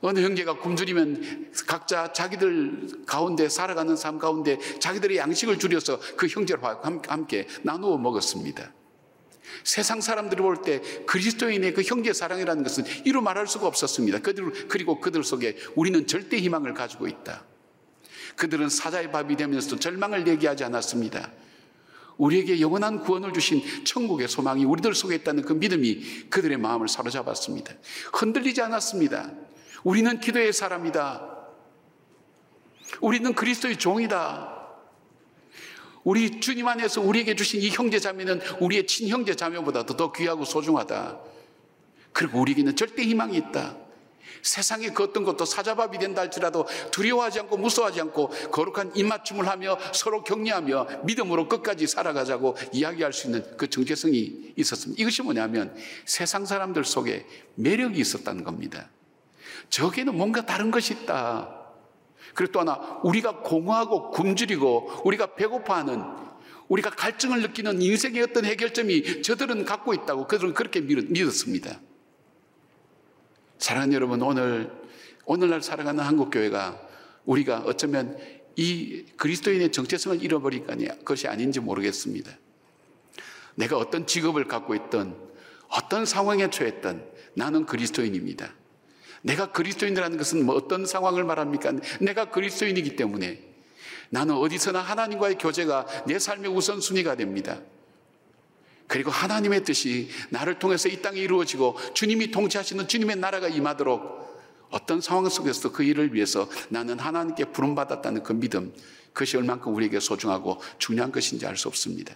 어느 0.00 0.20
형제가 0.20 0.58
굶주리면 0.58 1.52
각자 1.66 2.12
자기들 2.12 3.04
가운데 3.06 3.48
살아가는 3.48 3.96
삶 3.96 4.18
가운데 4.18 4.58
자기들의 4.78 5.16
양식을 5.16 5.58
줄여서 5.58 6.00
그 6.16 6.26
형제와 6.26 6.80
함께 7.08 7.46
나누어 7.62 7.96
먹었습니다. 7.98 8.72
세상 9.64 10.00
사람들이 10.00 10.42
볼 10.42 10.62
때 10.62 10.80
그리스도인의 11.06 11.72
그 11.74 11.82
형제 11.82 12.12
사랑이라는 12.12 12.62
것은 12.62 12.84
이루 13.04 13.22
말할 13.22 13.46
수가 13.46 13.66
없었습니다. 13.66 14.20
그들, 14.20 14.68
그리고 14.68 15.00
그들 15.00 15.24
속에 15.24 15.56
우리는 15.74 16.06
절대 16.06 16.38
희망을 16.38 16.74
가지고 16.74 17.08
있다. 17.08 17.44
그들은 18.36 18.68
사자의 18.68 19.10
밥이 19.10 19.36
되면서도 19.36 19.78
절망을 19.78 20.26
얘기하지 20.28 20.64
않았습니다. 20.64 21.32
우리에게 22.18 22.60
영원한 22.60 23.00
구원을 23.00 23.32
주신 23.32 23.62
천국의 23.84 24.28
소망이 24.28 24.64
우리들 24.64 24.94
속에 24.94 25.14
있다는 25.16 25.44
그 25.44 25.52
믿음이 25.52 26.28
그들의 26.30 26.58
마음을 26.58 26.88
사로잡았습니다. 26.88 27.74
흔들리지 28.12 28.60
않았습니다. 28.60 29.32
우리는 29.84 30.20
기도의 30.20 30.52
사람이다. 30.52 31.36
우리는 33.00 33.34
그리스도의 33.34 33.76
종이다. 33.76 34.56
우리 36.04 36.40
주님 36.40 36.66
안에서 36.66 37.02
우리에게 37.02 37.34
주신 37.34 37.60
이 37.60 37.68
형제 37.68 37.98
자매는 37.98 38.40
우리의 38.60 38.86
친형제 38.86 39.34
자매보다도 39.34 39.96
더 39.96 40.12
귀하고 40.12 40.44
소중하다. 40.44 41.18
그리고 42.12 42.40
우리에게는 42.40 42.76
절대 42.76 43.02
희망이 43.02 43.36
있다. 43.36 43.76
세상에 44.42 44.90
그 44.90 45.02
어떤 45.02 45.24
것도 45.24 45.44
사자밥이 45.44 45.98
된다 45.98 46.22
할지라도 46.22 46.66
두려워하지 46.90 47.40
않고 47.40 47.56
무서워하지 47.56 48.00
않고 48.02 48.28
거룩한 48.50 48.92
입맞춤을 48.94 49.48
하며 49.48 49.78
서로 49.92 50.22
격려하며 50.22 51.02
믿음으로 51.04 51.48
끝까지 51.48 51.86
살아가자고 51.86 52.56
이야기할 52.72 53.12
수 53.12 53.26
있는 53.26 53.44
그 53.56 53.68
정체성이 53.68 54.54
있었습니다. 54.56 55.00
이것이 55.00 55.22
뭐냐면 55.22 55.74
세상 56.04 56.46
사람들 56.46 56.84
속에 56.84 57.26
매력이 57.56 57.98
있었다는 58.00 58.44
겁니다. 58.44 58.88
저기에는 59.70 60.16
뭔가 60.16 60.44
다른 60.44 60.70
것이 60.70 60.94
있다. 60.94 61.54
그리고 62.34 62.52
또 62.52 62.60
하나, 62.60 63.00
우리가 63.02 63.40
공허하고 63.40 64.10
굶주리고 64.10 65.02
우리가 65.04 65.34
배고파하는 65.34 66.02
우리가 66.68 66.90
갈증을 66.90 67.40
느끼는 67.42 67.80
인생의 67.80 68.22
어떤 68.22 68.44
해결점이 68.44 69.22
저들은 69.22 69.64
갖고 69.64 69.94
있다고 69.94 70.26
그들은 70.26 70.54
그렇게 70.54 70.80
믿었습니다. 70.80 71.80
사랑하는 73.58 73.94
여러분, 73.94 74.22
오늘, 74.22 74.70
오늘날 75.24 75.62
살아가는 75.62 76.02
한국교회가 76.04 76.80
우리가 77.24 77.62
어쩌면 77.66 78.16
이 78.56 79.04
그리스도인의 79.16 79.72
정체성을 79.72 80.22
잃어버린 80.22 80.66
것이 81.04 81.28
아닌지 81.28 81.60
모르겠습니다. 81.60 82.32
내가 83.54 83.76
어떤 83.76 84.06
직업을 84.06 84.46
갖고 84.46 84.74
있던 84.74 85.16
어떤 85.68 86.06
상황에 86.06 86.48
처했던 86.50 87.04
나는 87.34 87.66
그리스도인입니다. 87.66 88.52
내가 89.22 89.52
그리스도인이라는 89.52 90.16
것은 90.16 90.44
뭐 90.44 90.54
어떤 90.54 90.86
상황을 90.86 91.24
말합니까? 91.24 91.72
내가 92.00 92.30
그리스도인이기 92.30 92.96
때문에 92.96 93.42
나는 94.10 94.34
어디서나 94.36 94.80
하나님과의 94.80 95.38
교제가 95.38 96.04
내 96.06 96.18
삶의 96.18 96.50
우선순위가 96.50 97.16
됩니다. 97.16 97.60
그리고 98.86 99.10
하나님의 99.10 99.64
뜻이 99.64 100.08
나를 100.30 100.58
통해서 100.58 100.88
이 100.88 101.02
땅에 101.02 101.20
이루어지고 101.20 101.76
주님이 101.92 102.30
통치하시는 102.30 102.88
주님의 102.88 103.16
나라가 103.16 103.48
임하도록 103.48 104.28
어떤 104.70 105.00
상황 105.00 105.28
속에서도 105.28 105.72
그 105.72 105.82
일을 105.82 106.14
위해서 106.14 106.48
나는 106.70 106.98
하나님께 106.98 107.46
부름받았다는 107.46 108.22
그 108.22 108.32
믿음, 108.32 108.72
그것이 109.12 109.36
얼만큼 109.36 109.74
우리에게 109.74 110.00
소중하고 110.00 110.60
중요한 110.78 111.12
것인지 111.12 111.46
알 111.46 111.56
수 111.56 111.68
없습니다. 111.68 112.14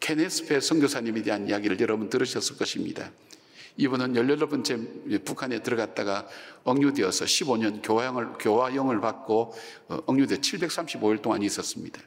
케네스페 0.00 0.60
선교사님에 0.60 1.22
대한 1.22 1.48
이야기를 1.48 1.80
여러분 1.80 2.10
들으셨을 2.10 2.56
것입니다. 2.56 3.10
이분은 3.76 4.12
18번째 4.14 5.24
북한에 5.24 5.62
들어갔다가 5.62 6.26
억류되어서 6.62 7.24
15년 7.24 7.80
교화형을, 7.82 8.34
교화형을 8.38 9.00
받고 9.00 9.52
어, 9.88 9.98
억류돼 10.06 10.36
735일 10.36 11.22
동안 11.22 11.42
있었습니다. 11.42 12.00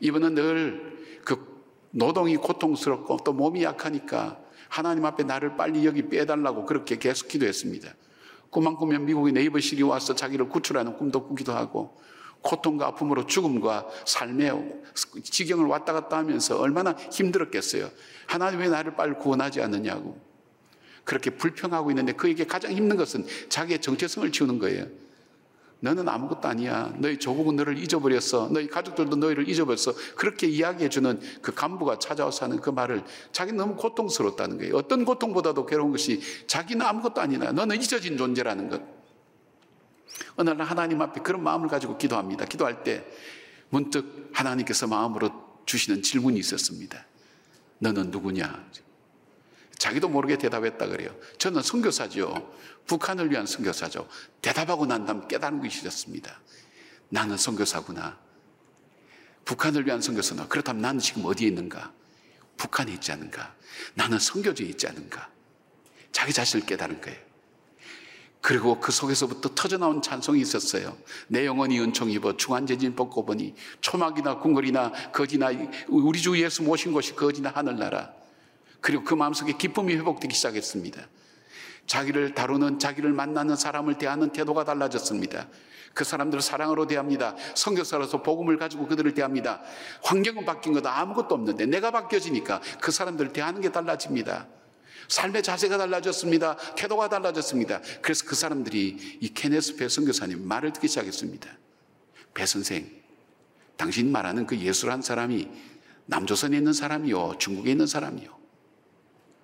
이분은 0.00 0.34
늘 0.34 0.98
그 1.28 1.62
노동이 1.90 2.36
고통스럽고 2.36 3.18
또 3.22 3.34
몸이 3.34 3.62
약하니까 3.62 4.38
하나님 4.70 5.04
앞에 5.04 5.24
나를 5.24 5.56
빨리 5.56 5.84
여기 5.84 6.08
빼달라고 6.08 6.64
그렇게 6.64 6.96
계속 6.96 7.28
기도했습니다. 7.28 7.92
꿈만 8.48 8.76
꾸면 8.76 9.04
미국의 9.04 9.34
네이버 9.34 9.60
실이 9.60 9.82
와서 9.82 10.14
자기를 10.14 10.48
구출하는 10.48 10.96
꿈도 10.96 11.26
꾸기도 11.26 11.52
하고 11.52 12.00
고통과 12.40 12.86
아픔으로 12.86 13.26
죽음과 13.26 13.88
삶의 14.06 14.80
지경을 15.22 15.66
왔다 15.66 15.92
갔다 15.92 16.16
하면서 16.16 16.58
얼마나 16.58 16.92
힘들었겠어요. 16.92 17.90
하나님 18.26 18.60
왜 18.60 18.68
나를 18.68 18.94
빨리 18.94 19.14
구원하지 19.14 19.60
않느냐고. 19.60 20.18
그렇게 21.08 21.30
불평하고 21.30 21.90
있는데 21.90 22.12
그에게 22.12 22.44
가장 22.44 22.70
힘든 22.70 22.98
것은 22.98 23.26
자기의 23.48 23.80
정체성을 23.80 24.30
지우는 24.30 24.58
거예요. 24.58 24.86
너는 25.80 26.06
아무것도 26.06 26.46
아니야. 26.46 26.92
너희 26.98 27.18
조국은 27.18 27.56
너를 27.56 27.78
잊어버렸어. 27.78 28.50
너희 28.50 28.68
가족들도 28.68 29.16
너희를 29.16 29.48
잊어버렸어. 29.48 29.94
그렇게 30.16 30.48
이야기해주는 30.48 31.20
그 31.40 31.54
간부가 31.54 31.98
찾아와서 31.98 32.44
하는 32.44 32.60
그 32.60 32.68
말을 32.68 33.04
자기는 33.32 33.56
너무 33.56 33.76
고통스럽다는 33.76 34.58
거예요. 34.58 34.76
어떤 34.76 35.06
고통보다도 35.06 35.64
괴로운 35.64 35.92
것이 35.92 36.20
자기는 36.46 36.84
아무것도 36.84 37.22
아니다. 37.22 37.52
너는 37.52 37.80
잊어진 37.80 38.18
존재라는 38.18 38.68
것. 38.68 38.82
어느 40.36 40.50
날 40.50 40.66
하나님 40.66 41.00
앞에 41.00 41.22
그런 41.22 41.42
마음을 41.42 41.68
가지고 41.68 41.96
기도합니다. 41.96 42.44
기도할 42.44 42.84
때 42.84 43.02
문득 43.70 44.28
하나님께서 44.34 44.86
마음으로 44.86 45.30
주시는 45.64 46.02
질문이 46.02 46.38
있었습니다. 46.38 47.06
너는 47.78 48.10
누구냐? 48.10 48.68
자기도 49.78 50.08
모르게 50.08 50.36
대답했다 50.36 50.86
그래요. 50.86 51.14
저는 51.38 51.62
선교사죠. 51.62 52.52
북한을 52.86 53.30
위한 53.30 53.46
선교사죠. 53.46 54.08
대답하고 54.42 54.86
난 54.86 55.06
다음 55.06 55.26
깨달은 55.28 55.62
것이 55.62 55.78
있었습니다. 55.78 56.40
나는 57.08 57.36
선교사구나. 57.36 58.18
북한을 59.44 59.86
위한 59.86 60.02
선교사나. 60.02 60.48
그렇다면 60.48 60.82
나는 60.82 61.00
지금 61.00 61.24
어디에 61.24 61.48
있는가? 61.48 61.92
북한에 62.56 62.92
있지 62.92 63.12
않은가? 63.12 63.54
나는 63.94 64.18
선교지에 64.18 64.66
있지 64.66 64.88
않은가? 64.88 65.30
자기 66.12 66.32
자신을 66.32 66.66
깨달은 66.66 67.00
거예요. 67.00 67.28
그리고 68.40 68.80
그 68.80 68.92
속에서부터 68.92 69.54
터져나온 69.54 70.02
찬송이 70.02 70.40
있었어요. 70.40 70.96
내 71.28 71.46
영혼이 71.46 71.80
은총 71.80 72.10
입어 72.10 72.36
중한제진 72.36 72.94
벗고 72.94 73.24
보니 73.24 73.54
초막이나 73.80 74.38
궁궐이나 74.38 75.12
거지나 75.12 75.50
우리 75.88 76.20
주 76.20 76.40
예수 76.40 76.62
모신 76.62 76.92
곳이 76.92 77.14
거지나 77.14 77.50
하늘나라. 77.50 78.17
그리고 78.80 79.04
그 79.04 79.14
마음속에 79.14 79.52
기쁨이 79.52 79.94
회복되기 79.94 80.34
시작했습니다. 80.34 81.06
자기를 81.86 82.34
다루는 82.34 82.78
자기를 82.78 83.12
만나는 83.12 83.56
사람을 83.56 83.98
대하는 83.98 84.30
태도가 84.30 84.64
달라졌습니다. 84.64 85.48
그 85.94 86.04
사람들을 86.04 86.42
사랑으로 86.42 86.86
대합니다. 86.86 87.34
성교사로서 87.54 88.22
복음을 88.22 88.56
가지고 88.56 88.86
그들을 88.86 89.14
대합니다. 89.14 89.62
환경은 90.04 90.44
바뀐 90.44 90.72
것도 90.72 90.88
아무것도 90.88 91.34
없는데 91.34 91.66
내가 91.66 91.90
바뀌어지니까 91.90 92.60
그 92.80 92.92
사람들을 92.92 93.32
대하는 93.32 93.60
게 93.60 93.72
달라집니다. 93.72 94.46
삶의 95.08 95.42
자세가 95.42 95.78
달라졌습니다. 95.78 96.56
태도가 96.76 97.08
달라졌습니다. 97.08 97.80
그래서 98.02 98.26
그 98.26 98.36
사람들이 98.36 99.18
이 99.20 99.28
케네스 99.34 99.76
배 99.76 99.88
선교사님 99.88 100.46
말을 100.46 100.72
듣기 100.74 100.86
시작했습니다. 100.86 101.50
배 102.34 102.46
선생, 102.46 102.88
당신 103.76 104.12
말하는 104.12 104.46
그 104.46 104.56
예수란 104.58 105.02
사람이 105.02 105.48
남조선에 106.06 106.56
있는 106.56 106.72
사람이요, 106.72 107.38
중국에 107.38 107.70
있는 107.70 107.86
사람이요. 107.86 108.37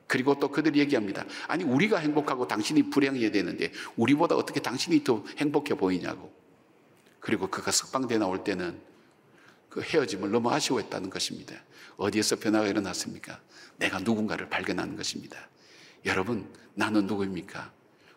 그리고 0.06 0.38
또 0.38 0.50
그들이 0.50 0.80
얘기합니다. 0.80 1.24
아니, 1.48 1.64
우리가 1.64 1.98
행복하고 1.98 2.46
당신이 2.46 2.90
불행해야 2.90 3.30
되는데, 3.30 3.72
우리보다 3.96 4.34
어떻게 4.36 4.60
당신이 4.60 5.04
더 5.04 5.24
행복해 5.38 5.74
보이냐고. 5.74 6.32
그리고 7.20 7.48
그가 7.48 7.70
석방돼 7.70 8.18
나올 8.18 8.44
때는 8.44 8.78
그 9.70 9.80
헤어짐을 9.80 10.30
너무 10.30 10.50
아쉬워했다는 10.50 11.10
것입니다. 11.10 11.54
어디에서 11.96 12.36
변화가 12.36 12.68
일어났습니까? 12.68 13.40
내가 13.78 13.98
누군가를 13.98 14.48
발견하는 14.50 14.96
것입니다. 14.96 15.48
여러분, 16.04 16.48
나는 16.74 17.06
누구입니까? 17.06 17.72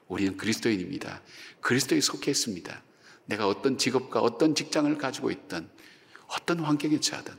우리는 0.08 0.38
그리스도인입니다. 0.38 1.22
그리스도에 1.62 2.02
속해 2.02 2.32
있습니다. 2.32 2.84
내가 3.26 3.48
어떤 3.48 3.78
직업과 3.78 4.22
어떤 4.22 4.56
직장을 4.56 4.96
가지고 4.98 5.32
있든, 5.32 5.70
어떤 6.28 6.60
환경에 6.60 7.00
처하든, 7.00 7.34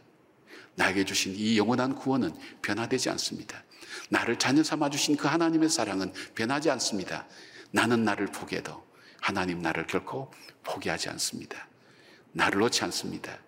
나에게 0.75 1.05
주신 1.05 1.35
이 1.35 1.59
영원한 1.59 1.95
구원은 1.95 2.33
변화되지 2.63 3.11
않습니다. 3.11 3.63
나를 4.09 4.37
자녀 4.39 4.63
삼아 4.63 4.91
주신 4.91 5.17
그 5.17 5.29
하나님의 5.29 5.69
사랑은 5.69 6.13
변하지 6.35 6.71
않습니다. 6.71 7.27
나는 7.71 8.05
나를 8.05 8.27
포기해도 8.27 8.85
하나님 9.21 9.61
나를 9.61 9.87
결코 9.87 10.33
포기하지 10.63 11.09
않습니다. 11.11 11.69
나를 12.33 12.61
놓지 12.61 12.85
않습니다. 12.85 13.39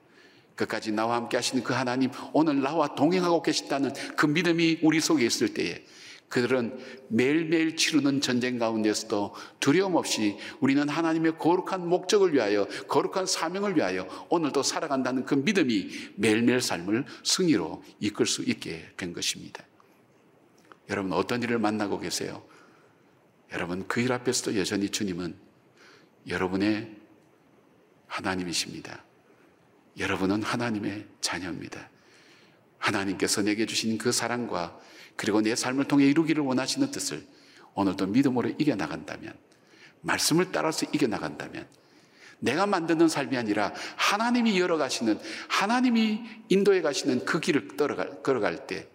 끝까지 0.57 0.93
나와 0.93 1.17
함께 1.17 1.37
하시는 1.37 1.63
그 1.63 1.73
하나님, 1.73 2.11
오늘 2.33 2.61
나와 2.61 2.95
동행하고 2.95 3.43
계신다는 3.43 3.95
그 4.17 4.27
믿음이 4.27 4.81
우리 4.83 5.01
속에 5.01 5.25
있을 5.25 5.55
때에 5.55 5.85
그들은 6.29 6.79
매일매일 7.09 7.77
치르는 7.77 8.21
전쟁 8.21 8.59
가운데서도 8.59 9.35
두려움 9.59 9.97
없이 9.97 10.37
우리는 10.61 10.89
하나님의 10.89 11.39
거룩한 11.39 11.89
목적을 11.89 12.35
위하여, 12.35 12.67
거룩한 12.89 13.27
사명을 13.27 13.77
위하여 13.77 14.07
오늘도 14.29 14.63
살아간다는 14.63 15.25
그 15.25 15.35
믿음이 15.35 15.89
매일매일 16.17 16.61
삶을 16.61 17.05
승리로 17.25 17.83
이끌 17.99 18.27
수 18.27 18.43
있게 18.43 18.93
된 18.97 19.13
것입니다. 19.13 19.65
여러분 20.91 21.13
어떤 21.13 21.43
일을 21.43 21.59
만나고 21.59 21.99
계세요? 22.01 22.43
여러분 23.53 23.87
그 23.89 24.01
일 24.01 24.13
앞에서도 24.13 24.59
여전히 24.59 24.91
주님은 24.91 25.35
여러분의 26.29 26.97
하나님이십니다. 28.07 29.05
여러분은 29.99 30.43
하나님의 30.43 31.07
자녀입니다. 31.21 31.89
하나님께서 32.79 33.43
내게 33.43 33.67
주신 33.67 33.99
그 33.99 34.13
사랑과 34.13 34.79
그리고 35.17 35.41
내 35.41 35.55
삶을 35.55 35.85
통해 35.85 36.07
이루기를 36.07 36.43
원하시는 36.43 36.91
뜻을 36.91 37.27
오늘도 37.75 38.07
믿음으로 38.07 38.51
이겨나간다면, 38.59 39.35
말씀을 40.01 40.51
따라서 40.51 40.87
이겨나간다면, 40.93 41.67
내가 42.39 42.67
만드는 42.67 43.09
삶이 43.09 43.37
아니라 43.37 43.75
하나님이 43.97 44.59
열어가시는, 44.59 45.19
하나님이 45.49 46.23
인도해 46.49 46.81
가시는 46.81 47.25
그 47.27 47.39
길을 47.39 47.77
걸어갈 47.77 48.67
때, 48.67 48.89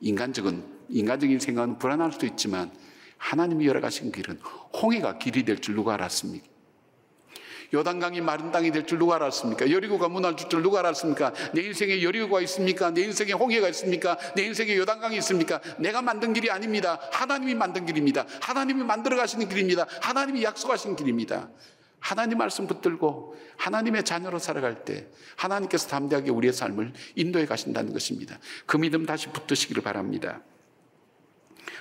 인간적인, 0.00 0.75
인간적인 0.88 1.38
생각은 1.38 1.78
불안할 1.78 2.12
수도 2.12 2.26
있지만, 2.26 2.70
하나님이 3.18 3.66
열어가신 3.66 4.12
길은 4.12 4.38
홍해가 4.82 5.18
길이 5.18 5.44
될 5.44 5.58
줄 5.60 5.74
누가 5.74 5.94
알았습니까? 5.94 6.46
요단강이 7.74 8.20
마른 8.20 8.52
땅이 8.52 8.70
될 8.70 8.86
줄 8.86 8.98
누가 8.98 9.16
알았습니까? 9.16 9.70
여리고가 9.70 10.08
무너질 10.08 10.48
줄 10.48 10.62
누가 10.62 10.78
알았습니까? 10.80 11.32
내 11.52 11.62
인생에 11.62 12.02
여리고가 12.02 12.40
있습니까? 12.42 12.90
내 12.92 13.02
인생에 13.02 13.32
홍해가 13.32 13.68
있습니까? 13.70 14.16
내 14.36 14.44
인생에 14.44 14.76
요단강이 14.76 15.16
있습니까? 15.18 15.60
내가 15.78 16.00
만든 16.00 16.32
길이 16.32 16.48
아닙니다. 16.50 17.00
하나님이 17.10 17.54
만든 17.54 17.84
길입니다. 17.84 18.24
하나님이 18.40 18.84
만들어 18.84 19.16
가시는 19.16 19.48
길입니다. 19.48 19.86
하나님이 20.00 20.44
약속하신 20.44 20.94
길입니다. 20.94 21.48
하나님 21.98 22.38
말씀 22.38 22.68
붙들고 22.68 23.34
하나님의 23.56 24.04
자녀로 24.04 24.38
살아갈 24.38 24.84
때 24.84 25.08
하나님께서 25.34 25.88
담대하게 25.88 26.30
우리의 26.30 26.52
삶을 26.52 26.92
인도해 27.16 27.46
가신다는 27.46 27.92
것입니다. 27.92 28.38
그 28.66 28.76
믿음 28.76 29.06
다시 29.06 29.26
붙드시기를 29.28 29.82
바랍니다. 29.82 30.40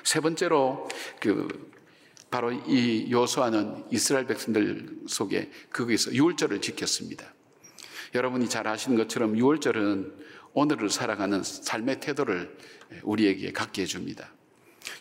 세 0.04 0.20
번째로 0.20 0.88
그 1.20 1.74
바로 2.32 2.52
이 2.52 3.10
요수아는 3.12 3.86
이스라엘 3.92 4.28
백성들 4.28 5.04
속에 5.08 5.52
거기서 5.72 6.14
유월절을 6.14 6.62
지켰습니다. 6.62 7.34
여러분이 8.14 8.50
잘 8.50 8.68
아시는 8.68 8.98
것처럼 8.98 9.38
유월절은 9.38 10.14
오늘을 10.54 10.90
살아가는 10.90 11.44
삶의 11.44 12.00
태도를 12.00 12.58
우리에게 13.04 13.52
갖게 13.52 13.84
해줍니다. 13.84 14.32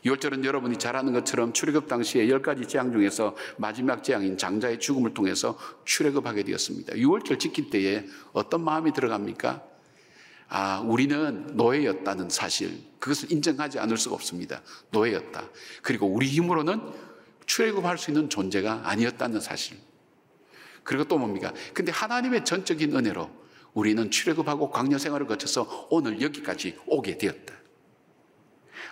유월절은 0.04 0.44
여러분이 0.44 0.78
잘 0.78 0.96
아는 0.96 1.12
것처럼 1.12 1.52
출애굽 1.52 1.88
당시에 1.88 2.28
열 2.28 2.42
가지 2.42 2.66
재앙 2.66 2.92
중에서 2.92 3.36
마지막 3.56 4.02
재앙인 4.02 4.36
장자의 4.36 4.80
죽음을 4.80 5.14
통해서 5.14 5.58
출애굽하게 5.84 6.44
되었습니다. 6.44 6.96
유월절 6.96 7.38
지킬 7.38 7.70
때에 7.70 8.04
어떤 8.32 8.62
마음이 8.62 8.92
들어갑니까? 8.92 9.73
아, 10.56 10.78
우리는 10.78 11.56
노예였다는 11.56 12.30
사실, 12.30 12.80
그것을 13.00 13.32
인정하지 13.32 13.80
않을 13.80 13.96
수가 13.96 14.14
없습니다. 14.14 14.62
노예였다. 14.92 15.48
그리고 15.82 16.06
우리 16.06 16.28
힘으로는 16.28 16.80
출애굽할 17.44 17.98
수 17.98 18.12
있는 18.12 18.30
존재가 18.30 18.82
아니었다는 18.84 19.40
사실. 19.40 19.76
그리고 20.84 21.02
또 21.02 21.18
뭡니까? 21.18 21.52
근데 21.72 21.90
하나님의 21.90 22.44
전적인 22.44 22.94
은혜로 22.94 23.28
우리는 23.72 24.08
출애굽하고 24.12 24.70
광야 24.70 24.98
생활을 24.98 25.26
거쳐서 25.26 25.88
오늘 25.90 26.22
여기까지 26.22 26.78
오게 26.86 27.18
되었다. 27.18 27.52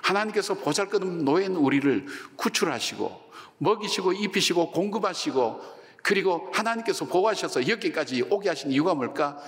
하나님께서 0.02 0.54
보잘것없는 0.54 1.24
노예인 1.24 1.54
우리를 1.54 2.06
구출하시고 2.34 3.30
먹이시고 3.58 4.14
입히시고 4.14 4.72
공급하시고 4.72 5.60
그리고 6.02 6.50
하나님께서 6.52 7.04
보호하셔서 7.04 7.68
여기까지 7.68 8.22
오게 8.22 8.48
하신 8.48 8.72
이유가 8.72 8.94
뭘까? 8.94 9.40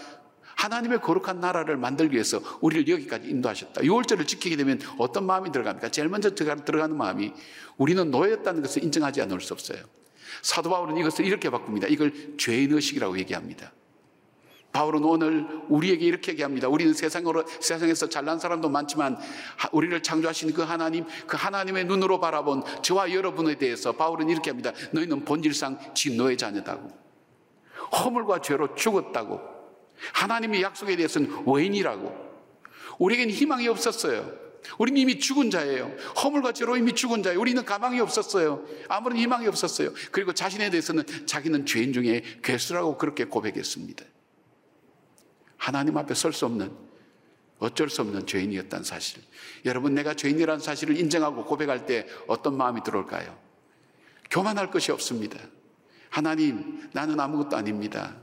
하나님의 0.56 1.00
거룩한 1.00 1.40
나라를 1.40 1.76
만들기 1.76 2.14
위해서 2.14 2.40
우리를 2.60 2.88
여기까지 2.88 3.28
인도하셨다. 3.28 3.82
6월절을 3.82 4.26
지키게 4.26 4.56
되면 4.56 4.80
어떤 4.98 5.26
마음이 5.26 5.52
들어갑니까? 5.52 5.90
제일 5.90 6.08
먼저 6.08 6.34
들어가는 6.34 6.96
마음이 6.96 7.32
우리는 7.76 8.10
노예였다는 8.10 8.62
것을 8.62 8.84
인정하지 8.84 9.22
않을 9.22 9.40
수 9.40 9.52
없어요. 9.52 9.78
사도 10.42 10.70
바울은 10.70 10.96
이것을 10.96 11.24
이렇게 11.24 11.50
바꿉니다. 11.50 11.86
이걸 11.88 12.12
죄인 12.36 12.72
의식이라고 12.72 13.18
얘기합니다. 13.18 13.72
바울은 14.72 15.04
오늘 15.04 15.46
우리에게 15.68 16.04
이렇게 16.04 16.32
얘기합니다. 16.32 16.68
우리는 16.68 16.92
세상으로, 16.92 17.44
세상에서 17.46 18.08
잘난 18.08 18.40
사람도 18.40 18.68
많지만 18.68 19.16
우리를 19.70 20.02
창조하신 20.02 20.52
그 20.52 20.62
하나님, 20.62 21.04
그 21.28 21.36
하나님의 21.36 21.84
눈으로 21.84 22.18
바라본 22.18 22.64
저와 22.82 23.12
여러분에 23.12 23.54
대해서 23.54 23.92
바울은 23.92 24.28
이렇게 24.28 24.50
합니다. 24.50 24.72
너희는 24.90 25.24
본질상 25.24 25.94
진노의 25.94 26.36
자녀다고. 26.36 26.90
허물과 27.92 28.40
죄로 28.40 28.74
죽었다고. 28.74 29.53
하나님의 30.12 30.62
약속에 30.62 30.96
대해서는 30.96 31.30
원인이라고. 31.44 32.24
우리에겐 32.98 33.30
희망이 33.30 33.68
없었어요. 33.68 34.44
우리는 34.78 35.00
이미 35.00 35.18
죽은 35.18 35.50
자예요. 35.50 35.94
허물과 36.22 36.52
죄로 36.52 36.76
이미 36.76 36.94
죽은 36.94 37.22
자예요. 37.22 37.38
우리는 37.40 37.62
가망이 37.64 38.00
없었어요. 38.00 38.64
아무런 38.88 39.18
희망이 39.18 39.46
없었어요. 39.46 39.92
그리고 40.10 40.32
자신에 40.32 40.70
대해서는 40.70 41.04
자기는 41.26 41.66
죄인 41.66 41.92
중에 41.92 42.22
괴수라고 42.42 42.96
그렇게 42.96 43.24
고백했습니다. 43.24 44.04
하나님 45.56 45.96
앞에 45.96 46.14
설 46.14 46.32
수 46.32 46.46
없는 46.46 46.72
어쩔 47.58 47.88
수 47.88 48.02
없는 48.02 48.26
죄인이었다는 48.26 48.84
사실. 48.84 49.22
여러분, 49.64 49.94
내가 49.94 50.14
죄인이라는 50.14 50.60
사실을 50.60 50.98
인정하고 50.98 51.44
고백할 51.44 51.86
때 51.86 52.06
어떤 52.26 52.56
마음이 52.56 52.82
들어올까요? 52.82 53.38
교만할 54.30 54.70
것이 54.70 54.92
없습니다. 54.92 55.38
하나님, 56.10 56.88
나는 56.92 57.18
아무것도 57.18 57.56
아닙니다. 57.56 58.16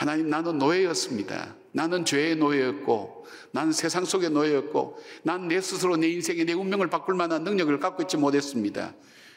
하나님, 0.00 0.30
나는 0.30 0.56
노예였습니다. 0.56 1.54
나는 1.72 2.06
죄의 2.06 2.36
노예였고, 2.36 3.26
나는 3.52 3.70
세상 3.70 4.06
속의 4.06 4.30
노예였고, 4.30 4.98
난 5.24 5.46
내 5.46 5.60
스스로 5.60 5.98
내 5.98 6.08
인생의 6.08 6.46
내 6.46 6.54
운명을 6.54 6.88
바꿀 6.88 7.16
만한 7.16 7.44
능력을 7.44 7.78
갖고 7.80 8.00
있지 8.04 8.16
못했습니다. 8.16 8.94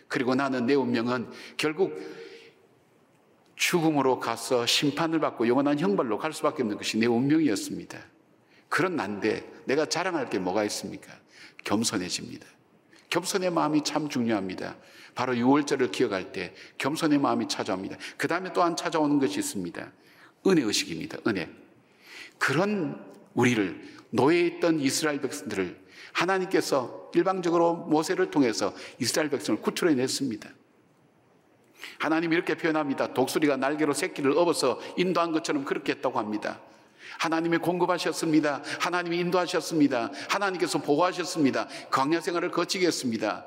그리고 0.08 0.36
나는 0.36 0.66
내 0.66 0.74
운명은 0.74 1.30
결국 1.58 2.00
죽음으로 3.58 4.22
가서 4.22 4.66
심판을 4.66 5.20
받고 5.20 5.50
영원한 5.50 5.80
형벌로 5.80 6.18
갈 6.18 6.32
수밖에 6.32 6.64
없는 6.64 6.78
것이 6.78 6.98
내 6.98 7.08
운명이었습니다. 7.08 8.00
그런 8.70 8.96
난데 8.96 9.46
내가 9.66 9.86
자랑할 9.86 10.30
게 10.30 10.40
뭐가 10.40 10.64
있습니까? 10.64 11.12
겸손해집니다. 11.66 12.48
겸손의 13.10 13.52
마음이 13.52 13.84
참 13.84 14.08
중요합니다. 14.08 14.78
바로 15.14 15.34
6월절을 15.34 15.92
기억할 15.92 16.32
때 16.32 16.54
겸손의 16.78 17.20
마음이 17.20 17.50
찾아옵니다. 17.50 17.98
그 18.16 18.30
다음에 18.30 18.54
또한 18.54 18.78
찾아오는 18.78 19.20
것이 19.20 19.40
있습니다. 19.40 19.92
은혜의식입니다. 20.46 21.20
은혜. 21.28 21.50
그런 22.38 23.04
우리를 23.34 23.82
노예에 24.12 24.42
있던 24.48 24.80
이스라엘 24.80 25.22
백성들을 25.22 25.82
하나님께서 26.12 27.12
일방적으로 27.16 27.76
모세를 27.76 28.32
통해서 28.32 28.74
이스라엘 29.00 29.30
백성을 29.30 29.62
구출해 29.62 29.96
냈습니다. 29.96 30.50
하나님 32.00 32.34
이렇게 32.34 32.56
표현합니다. 32.56 33.14
독수리가 33.14 33.58
날개로 33.58 33.94
새끼를 33.94 34.38
업어서 34.38 34.80
인도한 34.98 35.32
것처럼 35.32 35.66
그렇게 35.66 35.94
했다고 35.94 36.20
합니다. 36.20 36.60
하나님이 37.20 37.58
공급하셨습니다. 37.58 38.62
하나님이 38.80 39.20
인도하셨습니다. 39.20 40.12
하나님께서 40.30 40.80
보호하셨습니다. 40.80 41.68
광야 41.92 42.22
생활을 42.22 42.52
거치게 42.52 42.88
했습니다. 42.88 43.46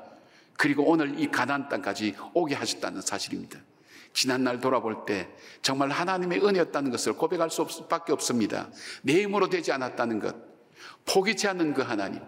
그리고 0.57 0.83
오늘 0.83 1.19
이 1.19 1.27
가나안 1.29 1.69
땅까지 1.69 2.15
오게 2.33 2.55
하셨다는 2.55 3.01
사실입니다. 3.01 3.59
지난 4.13 4.43
날 4.43 4.59
돌아볼 4.59 5.05
때 5.05 5.29
정말 5.61 5.89
하나님의 5.89 6.43
은혜였다는 6.43 6.91
것을 6.91 7.13
고백할 7.13 7.49
수밖에 7.49 8.11
없습니다. 8.13 8.69
내 9.01 9.23
힘으로 9.23 9.49
되지 9.49 9.71
않았다는 9.71 10.19
것, 10.19 10.35
포기치 11.05 11.47
않는 11.47 11.73
그 11.73 11.81
하나님. 11.81 12.21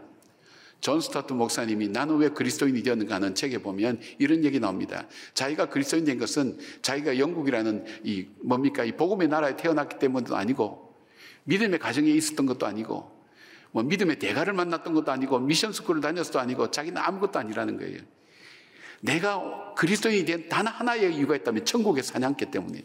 존 0.81 1.01
스토트 1.01 1.33
목사님이 1.33 1.89
나는 1.89 2.17
왜 2.17 2.29
그리스도인이 2.29 2.81
되었는가 2.83 3.15
하는 3.15 3.35
책에 3.35 3.57
보면 3.57 3.99
이런 4.17 4.45
얘기 4.45 4.59
나옵니다. 4.59 5.07
자기가 5.33 5.67
그리스도인 5.67 6.05
된 6.05 6.17
것은 6.17 6.57
자기가 6.81 7.19
영국이라는 7.19 7.85
이 8.05 8.27
뭡니까 8.41 8.85
이 8.85 8.93
복음의 8.93 9.27
나라에 9.27 9.57
태어났기 9.57 9.99
때문도 9.99 10.37
아니고 10.37 10.95
믿음의 11.43 11.79
가정에 11.79 12.09
있었던 12.09 12.45
것도 12.45 12.65
아니고 12.65 13.19
뭐 13.71 13.83
믿음의 13.83 14.19
대가를 14.19 14.53
만났던 14.53 14.93
것도 14.93 15.11
아니고 15.11 15.39
미션 15.39 15.73
스쿨을 15.73 16.01
다녔도 16.01 16.39
아니고 16.39 16.71
자기는 16.71 16.97
아무것도 16.97 17.39
아니라는 17.39 17.77
거예요. 17.77 17.99
내가 19.01 19.73
그리스도인이 19.75 20.25
된 20.25 20.49
단 20.49 20.67
하나의 20.67 21.15
이유가 21.15 21.35
있다면 21.35 21.65
천국의 21.65 22.03
사냥개 22.03 22.51
때문에 22.51 22.83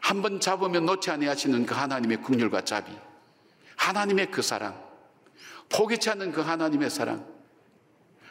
한번 0.00 0.40
잡으면 0.40 0.86
놓지 0.86 1.10
아니하시는 1.10 1.66
그 1.66 1.74
하나님의 1.74 2.22
국률과 2.22 2.64
자비, 2.64 2.90
하나님의 3.76 4.30
그 4.30 4.42
사랑, 4.42 4.82
포기치 5.68 6.10
않는 6.10 6.32
그 6.32 6.40
하나님의 6.40 6.90
사랑. 6.90 7.26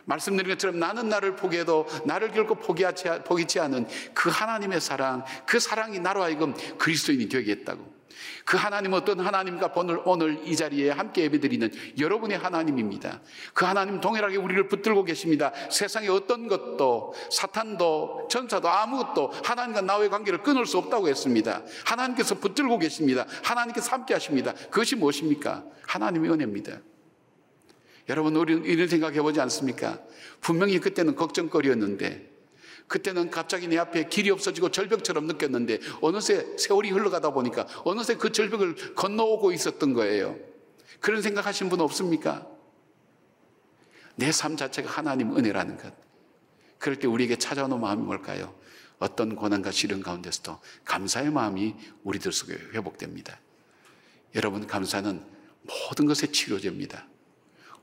말씀드린 0.05 0.49
것처럼 0.49 0.79
나는 0.79 1.08
나를 1.10 1.36
포기해도 1.36 1.88
나를 2.05 2.32
결코 2.32 2.55
포기하지, 2.55 3.23
포기치 3.25 3.60
않은 3.60 3.88
그 4.15 4.29
하나님의 4.29 4.82
사랑, 4.82 5.23
그 5.45 5.60
사랑이 5.60 5.99
나로 5.99 6.23
하여금 6.23 6.55
그리스도인이 6.79 7.29
되겠다고. 7.29 7.98
그 8.45 8.58
하나님 8.58 8.93
어떤 8.93 9.19
하나님과 9.19 9.71
오늘, 9.75 10.01
오늘 10.05 10.47
이 10.47 10.55
자리에 10.55 10.89
함께 10.89 11.23
예배드리는 11.23 11.71
여러분의 11.99 12.38
하나님입니다. 12.38 13.21
그 13.53 13.65
하나님 13.65 13.99
동일하게 13.99 14.38
우리를 14.38 14.67
붙들고 14.67 15.03
계십니다. 15.03 15.51
세상의 15.69 16.10
어떤 16.10 16.47
것도 16.47 17.13
사탄도 17.32 18.27
천사도 18.29 18.67
아무것도 18.69 19.32
하나님과 19.43 19.82
나의 19.82 20.10
관계를 20.10 20.43
끊을 20.43 20.65
수 20.65 20.77
없다고 20.77 21.08
했습니다. 21.08 21.63
하나님께서 21.86 22.36
붙들고 22.36 22.79
계십니다. 22.79 23.25
하나님께서 23.43 23.91
함께 23.91 24.13
하십니다. 24.13 24.53
그것이 24.53 24.95
무엇입니까? 24.95 25.63
하나님의 25.88 26.32
은혜입니다. 26.32 26.79
여러분, 28.10 28.36
우리 28.36 28.53
이런 28.71 28.88
생각해 28.88 29.21
보지 29.21 29.39
않습니까? 29.41 29.99
분명히 30.41 30.79
그때는 30.79 31.15
걱정거리였는데, 31.15 32.38
그때는 32.89 33.30
갑자기 33.30 33.67
내 33.67 33.78
앞에 33.78 34.10
길이 34.10 34.30
없어지고 34.32 34.71
절벽처럼 34.71 35.28
느꼈는데, 35.28 35.80
어느새 36.02 36.45
세월이 36.58 36.89
흘러가다 36.89 37.30
보니까 37.30 37.65
어느새 37.86 38.15
그 38.15 38.34
절벽을 38.34 38.95
건너오고 38.95 39.54
있었던 39.54 39.93
거예요. 39.93 40.38
그런 40.99 41.21
생각하신 41.21 41.69
분 41.69 41.80
없습니까? 41.80 42.45
내 44.15 44.32
삶 44.32 44.58
자체가 44.58 44.89
하나님 44.89 45.38
은혜라는 45.38 45.78
것. 45.78 45.93
그럴 46.78 46.97
때 46.99 47.08
우리에게 47.08 47.38
찾아오는 47.38 47.80
마음이 47.80 48.02
뭘까요? 48.04 48.54
어떤 48.97 49.36
고난과 49.36 49.71
시련 49.71 50.02
가운데서도 50.02 50.60
감사의 50.84 51.32
마음이 51.32 51.75
우리들 52.04 52.34
속에 52.34 52.54
회복됩니다. 52.73 53.39
여러분, 54.36 54.67
감사는 54.67 55.23
모든 55.62 56.06
것의 56.06 56.34
치료제입니다. 56.34 57.08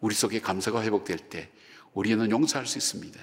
우리 0.01 0.14
속에 0.14 0.40
감사가 0.40 0.83
회복될 0.83 1.19
때 1.31 1.51
우리는 1.95 2.31
용서할 2.31 2.66
수 2.66 2.77
있습니다. 2.77 3.19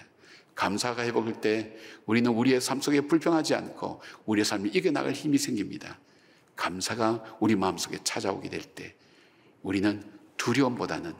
감사가 0.56 1.04
회복될 1.04 1.42
때 1.42 1.78
우리는 2.06 2.30
우리의 2.32 2.62
삶 2.62 2.82
속에 2.82 3.02
불평하지 3.02 3.56
않고 3.56 4.02
우리의 4.26 4.46
삶이 4.46 4.70
이겨나갈 4.70 5.14
힘이 5.14 5.38
생깁니다. 5.38 6.00
감사가 6.56 7.38
우리 7.40 7.56
마음속에 7.56 7.98
찾아오게 8.04 8.50
될 8.50 8.62
때 8.62 8.96
우리는 9.64 10.04
두려움보다는 10.38 11.16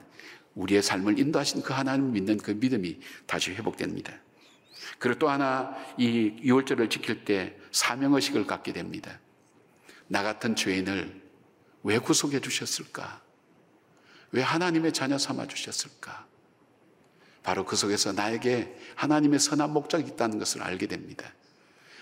우리의 0.54 0.82
삶을 0.82 1.18
인도하신 1.18 1.62
그 1.62 1.72
하나님을 1.72 2.12
믿는 2.12 2.36
그 2.36 2.52
믿음이 2.52 3.00
다시 3.26 3.50
회복됩니다. 3.52 4.12
그리고 4.98 5.18
또 5.18 5.28
하나 5.28 5.74
이 5.98 6.36
6월절을 6.42 6.90
지킬 6.90 7.24
때 7.24 7.56
사명의식을 7.72 8.46
갖게 8.46 8.72
됩니다. 8.72 9.18
나 10.06 10.22
같은 10.22 10.54
죄인을 10.54 11.22
왜 11.82 11.98
구속해 11.98 12.40
주셨을까? 12.40 13.22
왜 14.30 14.42
하나님의 14.42 14.92
자녀 14.92 15.18
삼아 15.18 15.48
주셨을까? 15.48 16.26
바로 17.44 17.64
그 17.64 17.76
속에서 17.76 18.12
나에게 18.12 18.74
하나님의 18.96 19.38
선한 19.38 19.72
목적이 19.72 20.10
있다는 20.10 20.38
것을 20.38 20.62
알게 20.62 20.86
됩니다. 20.88 21.32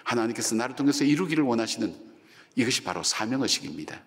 하나님께서 0.04 0.54
나를 0.54 0.76
통해서 0.76 1.04
이루기를 1.04 1.44
원하시는 1.44 1.94
이것이 2.54 2.82
바로 2.84 3.02
사명의식입니다. 3.02 4.02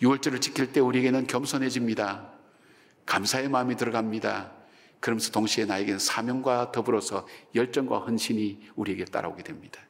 6월절을 0.00 0.40
지킬 0.40 0.72
때 0.72 0.80
우리에게는 0.80 1.26
겸손해집니다. 1.26 2.32
감사의 3.04 3.50
마음이 3.50 3.76
들어갑니다. 3.76 4.52
그러면서 5.00 5.30
동시에 5.30 5.66
나에게는 5.66 5.98
사명과 5.98 6.72
더불어서 6.72 7.28
열정과 7.54 7.98
헌신이 8.00 8.70
우리에게 8.76 9.04
따라오게 9.04 9.42
됩니다. 9.42 9.80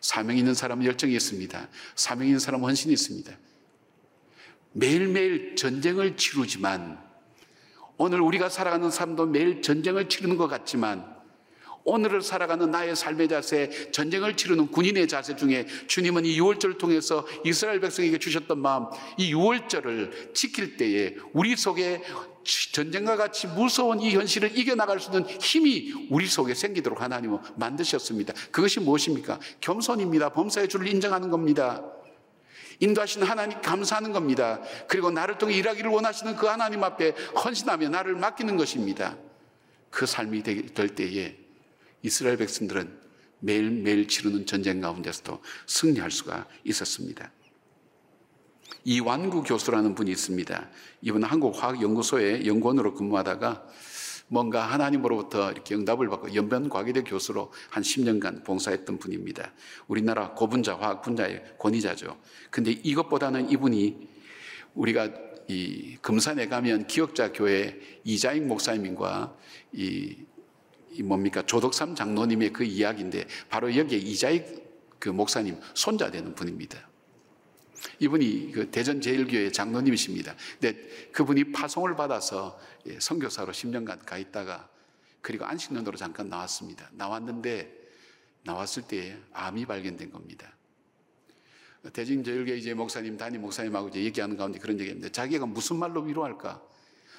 사명 0.00 0.36
있는 0.36 0.52
사람은 0.52 0.84
열정이 0.84 1.14
있습니다. 1.14 1.68
사명 1.94 2.26
있는 2.26 2.40
사람은 2.40 2.68
헌신이 2.68 2.92
있습니다. 2.92 3.32
매일매일 4.72 5.54
전쟁을 5.54 6.16
치르지만 6.16 7.11
오늘 8.04 8.20
우리가 8.20 8.48
살아가는 8.48 8.90
삶도 8.90 9.26
매일 9.26 9.62
전쟁을 9.62 10.08
치르는 10.08 10.36
것 10.36 10.48
같지만 10.48 11.06
오늘을 11.84 12.20
살아가는 12.20 12.68
나의 12.68 12.96
삶의 12.96 13.28
자세, 13.28 13.70
전쟁을 13.92 14.36
치르는 14.36 14.72
군인의 14.72 15.06
자세 15.06 15.36
중에 15.36 15.66
주님은 15.86 16.24
이 16.24 16.36
6월절을 16.40 16.78
통해서 16.78 17.24
이스라엘 17.44 17.78
백성에게 17.78 18.18
주셨던 18.18 18.58
마음, 18.58 18.86
이 19.18 19.32
6월절을 19.32 20.34
지킬 20.34 20.76
때에 20.76 21.14
우리 21.32 21.54
속에 21.54 22.02
전쟁과 22.72 23.14
같이 23.14 23.46
무서운 23.46 24.00
이 24.00 24.10
현실을 24.10 24.58
이겨나갈 24.58 24.98
수 24.98 25.12
있는 25.12 25.24
힘이 25.40 26.08
우리 26.10 26.26
속에 26.26 26.54
생기도록 26.54 27.00
하나님은 27.02 27.38
만드셨습니다. 27.54 28.34
그것이 28.50 28.80
무엇입니까? 28.80 29.38
겸손입니다. 29.60 30.30
범사의 30.30 30.68
주를 30.68 30.88
인정하는 30.88 31.30
겁니다. 31.30 31.84
인도하시는 32.82 33.24
하나님 33.24 33.60
감사하는 33.60 34.10
겁니다. 34.12 34.60
그리고 34.88 35.12
나를 35.12 35.38
통해 35.38 35.54
일하기를 35.54 35.88
원하시는 35.88 36.34
그 36.34 36.46
하나님 36.46 36.82
앞에 36.82 37.10
헌신하며 37.44 37.88
나를 37.88 38.16
맡기는 38.16 38.56
것입니다. 38.56 39.16
그 39.88 40.04
삶이 40.04 40.42
될 40.42 40.88
때에 40.88 41.36
이스라엘 42.02 42.36
백성들은 42.38 43.00
매일매일 43.38 44.08
치르는 44.08 44.46
전쟁 44.46 44.80
가운데서도 44.80 45.40
승리할 45.66 46.10
수가 46.10 46.48
있었습니다. 46.64 47.30
이완구 48.84 49.44
교수라는 49.44 49.94
분이 49.94 50.10
있습니다. 50.10 50.68
이분은 51.02 51.28
한국화학연구소의 51.28 52.46
연구원으로 52.48 52.94
근무하다가 52.94 53.64
뭔가 54.32 54.62
하나님으로부터 54.62 55.52
이렇게 55.52 55.74
응답을 55.74 56.08
받고 56.08 56.34
연변 56.34 56.70
과기대 56.70 57.02
교수로 57.02 57.52
한 57.68 57.82
10년간 57.82 58.44
봉사했던 58.44 58.98
분입니다. 58.98 59.52
우리나라 59.88 60.30
고분자 60.30 60.78
화학 60.78 61.02
분야의 61.02 61.56
권위자죠. 61.58 62.18
근데 62.50 62.70
이것보다는 62.70 63.50
이분이 63.50 64.08
우리가 64.72 65.10
이 65.48 65.98
금산에 66.00 66.48
가면 66.48 66.86
기억자 66.86 67.30
교회 67.30 67.78
이자익 68.04 68.46
목사님과 68.46 69.36
이, 69.74 70.16
이 70.92 71.02
뭡니까 71.02 71.42
조덕삼 71.44 71.94
장로님의 71.94 72.54
그 72.54 72.64
이야기인데 72.64 73.26
바로 73.50 73.76
여기에 73.76 73.98
이자익 73.98 74.98
그 74.98 75.10
목사님 75.10 75.58
손자 75.74 76.10
되는 76.10 76.34
분입니다. 76.34 76.91
이분이 77.98 78.52
그 78.52 78.70
대전 78.70 79.00
제일교회 79.00 79.50
장로님이십니다. 79.50 80.34
근데 80.60 81.08
그분이 81.12 81.52
파송을 81.52 81.96
받아서 81.96 82.58
예, 82.86 82.98
선교사로 83.00 83.52
10년간 83.52 84.04
가 84.04 84.18
있다가 84.18 84.68
그리고 85.20 85.44
안식년으로 85.44 85.96
잠깐 85.96 86.28
나왔습니다. 86.28 86.90
나왔는데 86.92 87.80
나왔을 88.44 88.82
때 88.82 89.18
암이 89.32 89.66
발견된 89.66 90.10
겁니다. 90.10 90.52
대전 91.92 92.22
제일교회 92.22 92.56
이제 92.56 92.74
목사님, 92.74 93.16
담임 93.16 93.40
목사님하고 93.40 93.88
이제 93.88 94.02
얘기하는 94.02 94.36
가운데 94.36 94.58
그런 94.58 94.78
얘기입니다. 94.78 95.08
자기가 95.08 95.46
무슨 95.46 95.76
말로 95.76 96.02
위로할까? 96.02 96.62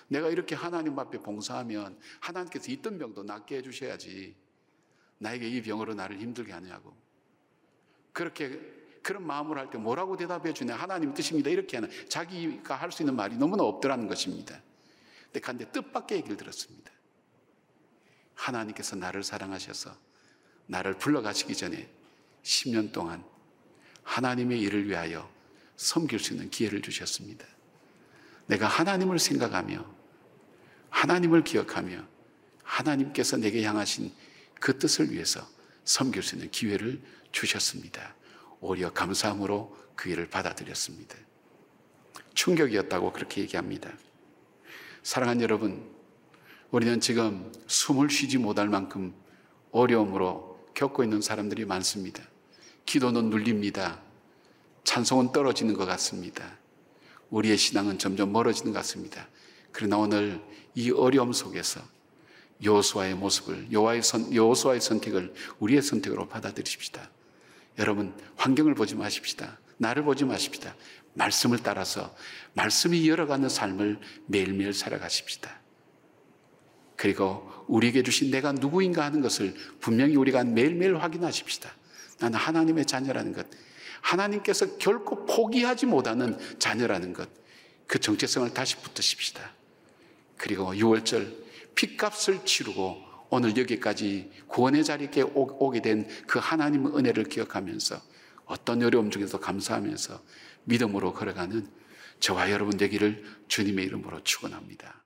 내가 0.08 0.30
이렇게 0.30 0.56
하나님 0.56 0.97
앞에 0.97 1.19
봉사하면 1.19 1.97
하나님께서 2.19 2.71
있던 2.71 2.97
병도 2.97 3.23
낫게 3.23 3.58
해주셔야지. 3.58 4.36
나에게 5.17 5.47
이 5.47 5.62
병으로 5.62 5.93
나를 5.93 6.19
힘들게 6.19 6.52
하냐고. 6.52 6.95
그렇게 8.12 8.60
그런 9.04 9.28
마음을 9.28 9.58
할때 9.58 9.78
뭐라고 9.78 10.18
대답해 10.18 10.54
주냐. 10.54 10.76
하나님 10.76 11.13
뜻입니다. 11.13 11.50
이렇게 11.50 11.78
하는 11.78 11.89
자기가 12.10 12.76
할 12.76 12.92
수 12.92 13.04
있는 13.04 13.16
말이 13.16 13.36
너무나 13.36 13.63
없더라는 13.63 14.08
것입니다. 14.08 14.62
근데 15.26 15.39
간데 15.39 15.72
뜻밖의 15.72 16.20
얘기를 16.20 16.38
들었습니다. 16.38 16.92
하나님께서 18.36 18.96
나를 18.96 19.24
사랑하셔서 19.24 19.96
나를 20.68 20.98
불러가시기 20.98 21.56
전에 21.56 21.89
10년 22.44 22.92
동안 22.92 23.24
하나님의 24.04 24.60
일을 24.62 24.88
위하여 24.88 25.30
섬길 25.76 26.20
수 26.20 26.34
있는 26.34 26.50
기회를 26.50 26.82
주셨습니다. 26.82 27.46
내가 28.48 28.68
하나님을 28.68 29.20
생각하며 29.20 29.86
하나님을 30.89 31.44
기억하며 31.44 32.06
하나님께서 32.63 33.38
내게 33.38 33.63
향하신 33.63 34.13
그 34.60 34.78
뜻을 34.78 35.12
위해서 35.12 35.48
섬길 35.84 36.24
수 36.24 36.36
있는 36.36 36.52
기회를 36.52 37.02
주셨습니다. 37.32 38.16
오히려 38.63 38.93
감사함으로 38.93 39.76
그 39.95 40.10
일을 40.10 40.30
받아들였습니다. 40.30 41.17
충격이었다고 42.34 43.12
그렇게 43.12 43.41
얘기합니다. 43.41 43.91
사랑하는 45.04 45.41
여러분, 45.41 45.91
우리는 46.71 46.99
지금 47.02 47.52
숨을 47.67 48.10
쉬지 48.10 48.38
못할 48.38 48.69
만큼 48.69 49.13
어려움으로 49.71 50.65
겪고 50.73 51.04
있는 51.04 51.21
사람들이 51.21 51.65
많습니다. 51.65 52.23
기도는 52.86 53.30
눌립니다. 53.30 54.02
찬송은 54.86 55.34
떨어지는 55.34 55.73
것 55.76 55.86
같습니다. 55.86 56.58
우리의 57.30 57.58
신앙은 57.58 57.99
점점 57.99 58.32
멀어지는 58.32 58.71
것 58.71 58.80
같습니다. 58.80 59.28
그러나 59.71 59.97
오늘 59.97 60.41
이 60.73 60.89
어려움 60.91 61.34
속에서 61.34 61.82
여호수아의 62.63 63.15
모습을 63.15 63.71
여호수아의 63.71 64.80
선택을 64.80 65.34
우리의 65.60 65.82
선택으로 65.82 66.30
받아들이십시다. 66.30 67.10
여러분, 67.80 68.14
환경을 68.36 68.76
보지 68.76 68.96
마십시다. 68.96 69.60
나를 69.78 70.04
보지 70.04 70.26
마십시다. 70.26 70.76
말씀을 71.14 71.60
따라서 71.60 72.16
말씀이 72.54 73.00
이어가는 73.00 73.50
삶을 73.50 74.00
매일매일 74.28 74.74
살아가십시다. 74.74 75.62
그리고 76.96 77.52
우리에게 77.68 78.04
주신 78.04 78.32
내가 78.32 78.52
누구인가 78.52 79.04
하는 79.04 79.22
것을 79.22 79.56
분명히 79.80 80.16
우리가 80.16 80.44
매일매일 80.44 80.98
확인하십시다. 80.98 81.70
나는 82.20 82.38
하나님의 82.40 82.86
자녀라는 82.86 83.34
것. 83.34 83.48
하나님께서 84.02 84.78
결코 84.78 85.26
포기하지 85.26 85.86
못하는 85.86 86.38
자녀라는 86.60 87.14
것. 87.14 87.30
그 87.88 88.00
정체성을 88.00 88.54
다시 88.54 88.78
붙으십시다. 88.78 89.52
그리고 90.38 90.74
6월절 90.74 91.44
핏값을 91.76 92.46
치르고 92.46 93.12
오늘 93.36 93.58
여기까지 93.58 94.30
구원의 94.48 94.84
자리에 94.84 95.24
오게 95.34 95.82
된 95.82 96.06
그 96.28 96.38
하나님의 96.38 96.96
은혜를 96.96 97.24
기억하면서 97.24 97.96
어떤 98.46 98.84
어려움 98.84 99.10
중에서 99.10 99.39
감사하면서 99.39 100.22
믿음으로 100.65 101.13
걸어가는 101.13 101.67
저와 102.19 102.52
여러분 102.52 102.78
되기를 102.78 103.24
주님의 103.48 103.86
이름으로 103.86 104.22
축원합니다. 104.24 105.04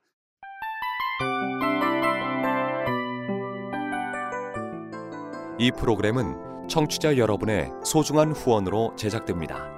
이 5.58 5.72
프로그램은 5.72 6.68
청취자 6.68 7.16
여러분의 7.16 7.70
소중한 7.82 8.32
후원으로 8.32 8.94
제작됩니다. 8.96 9.77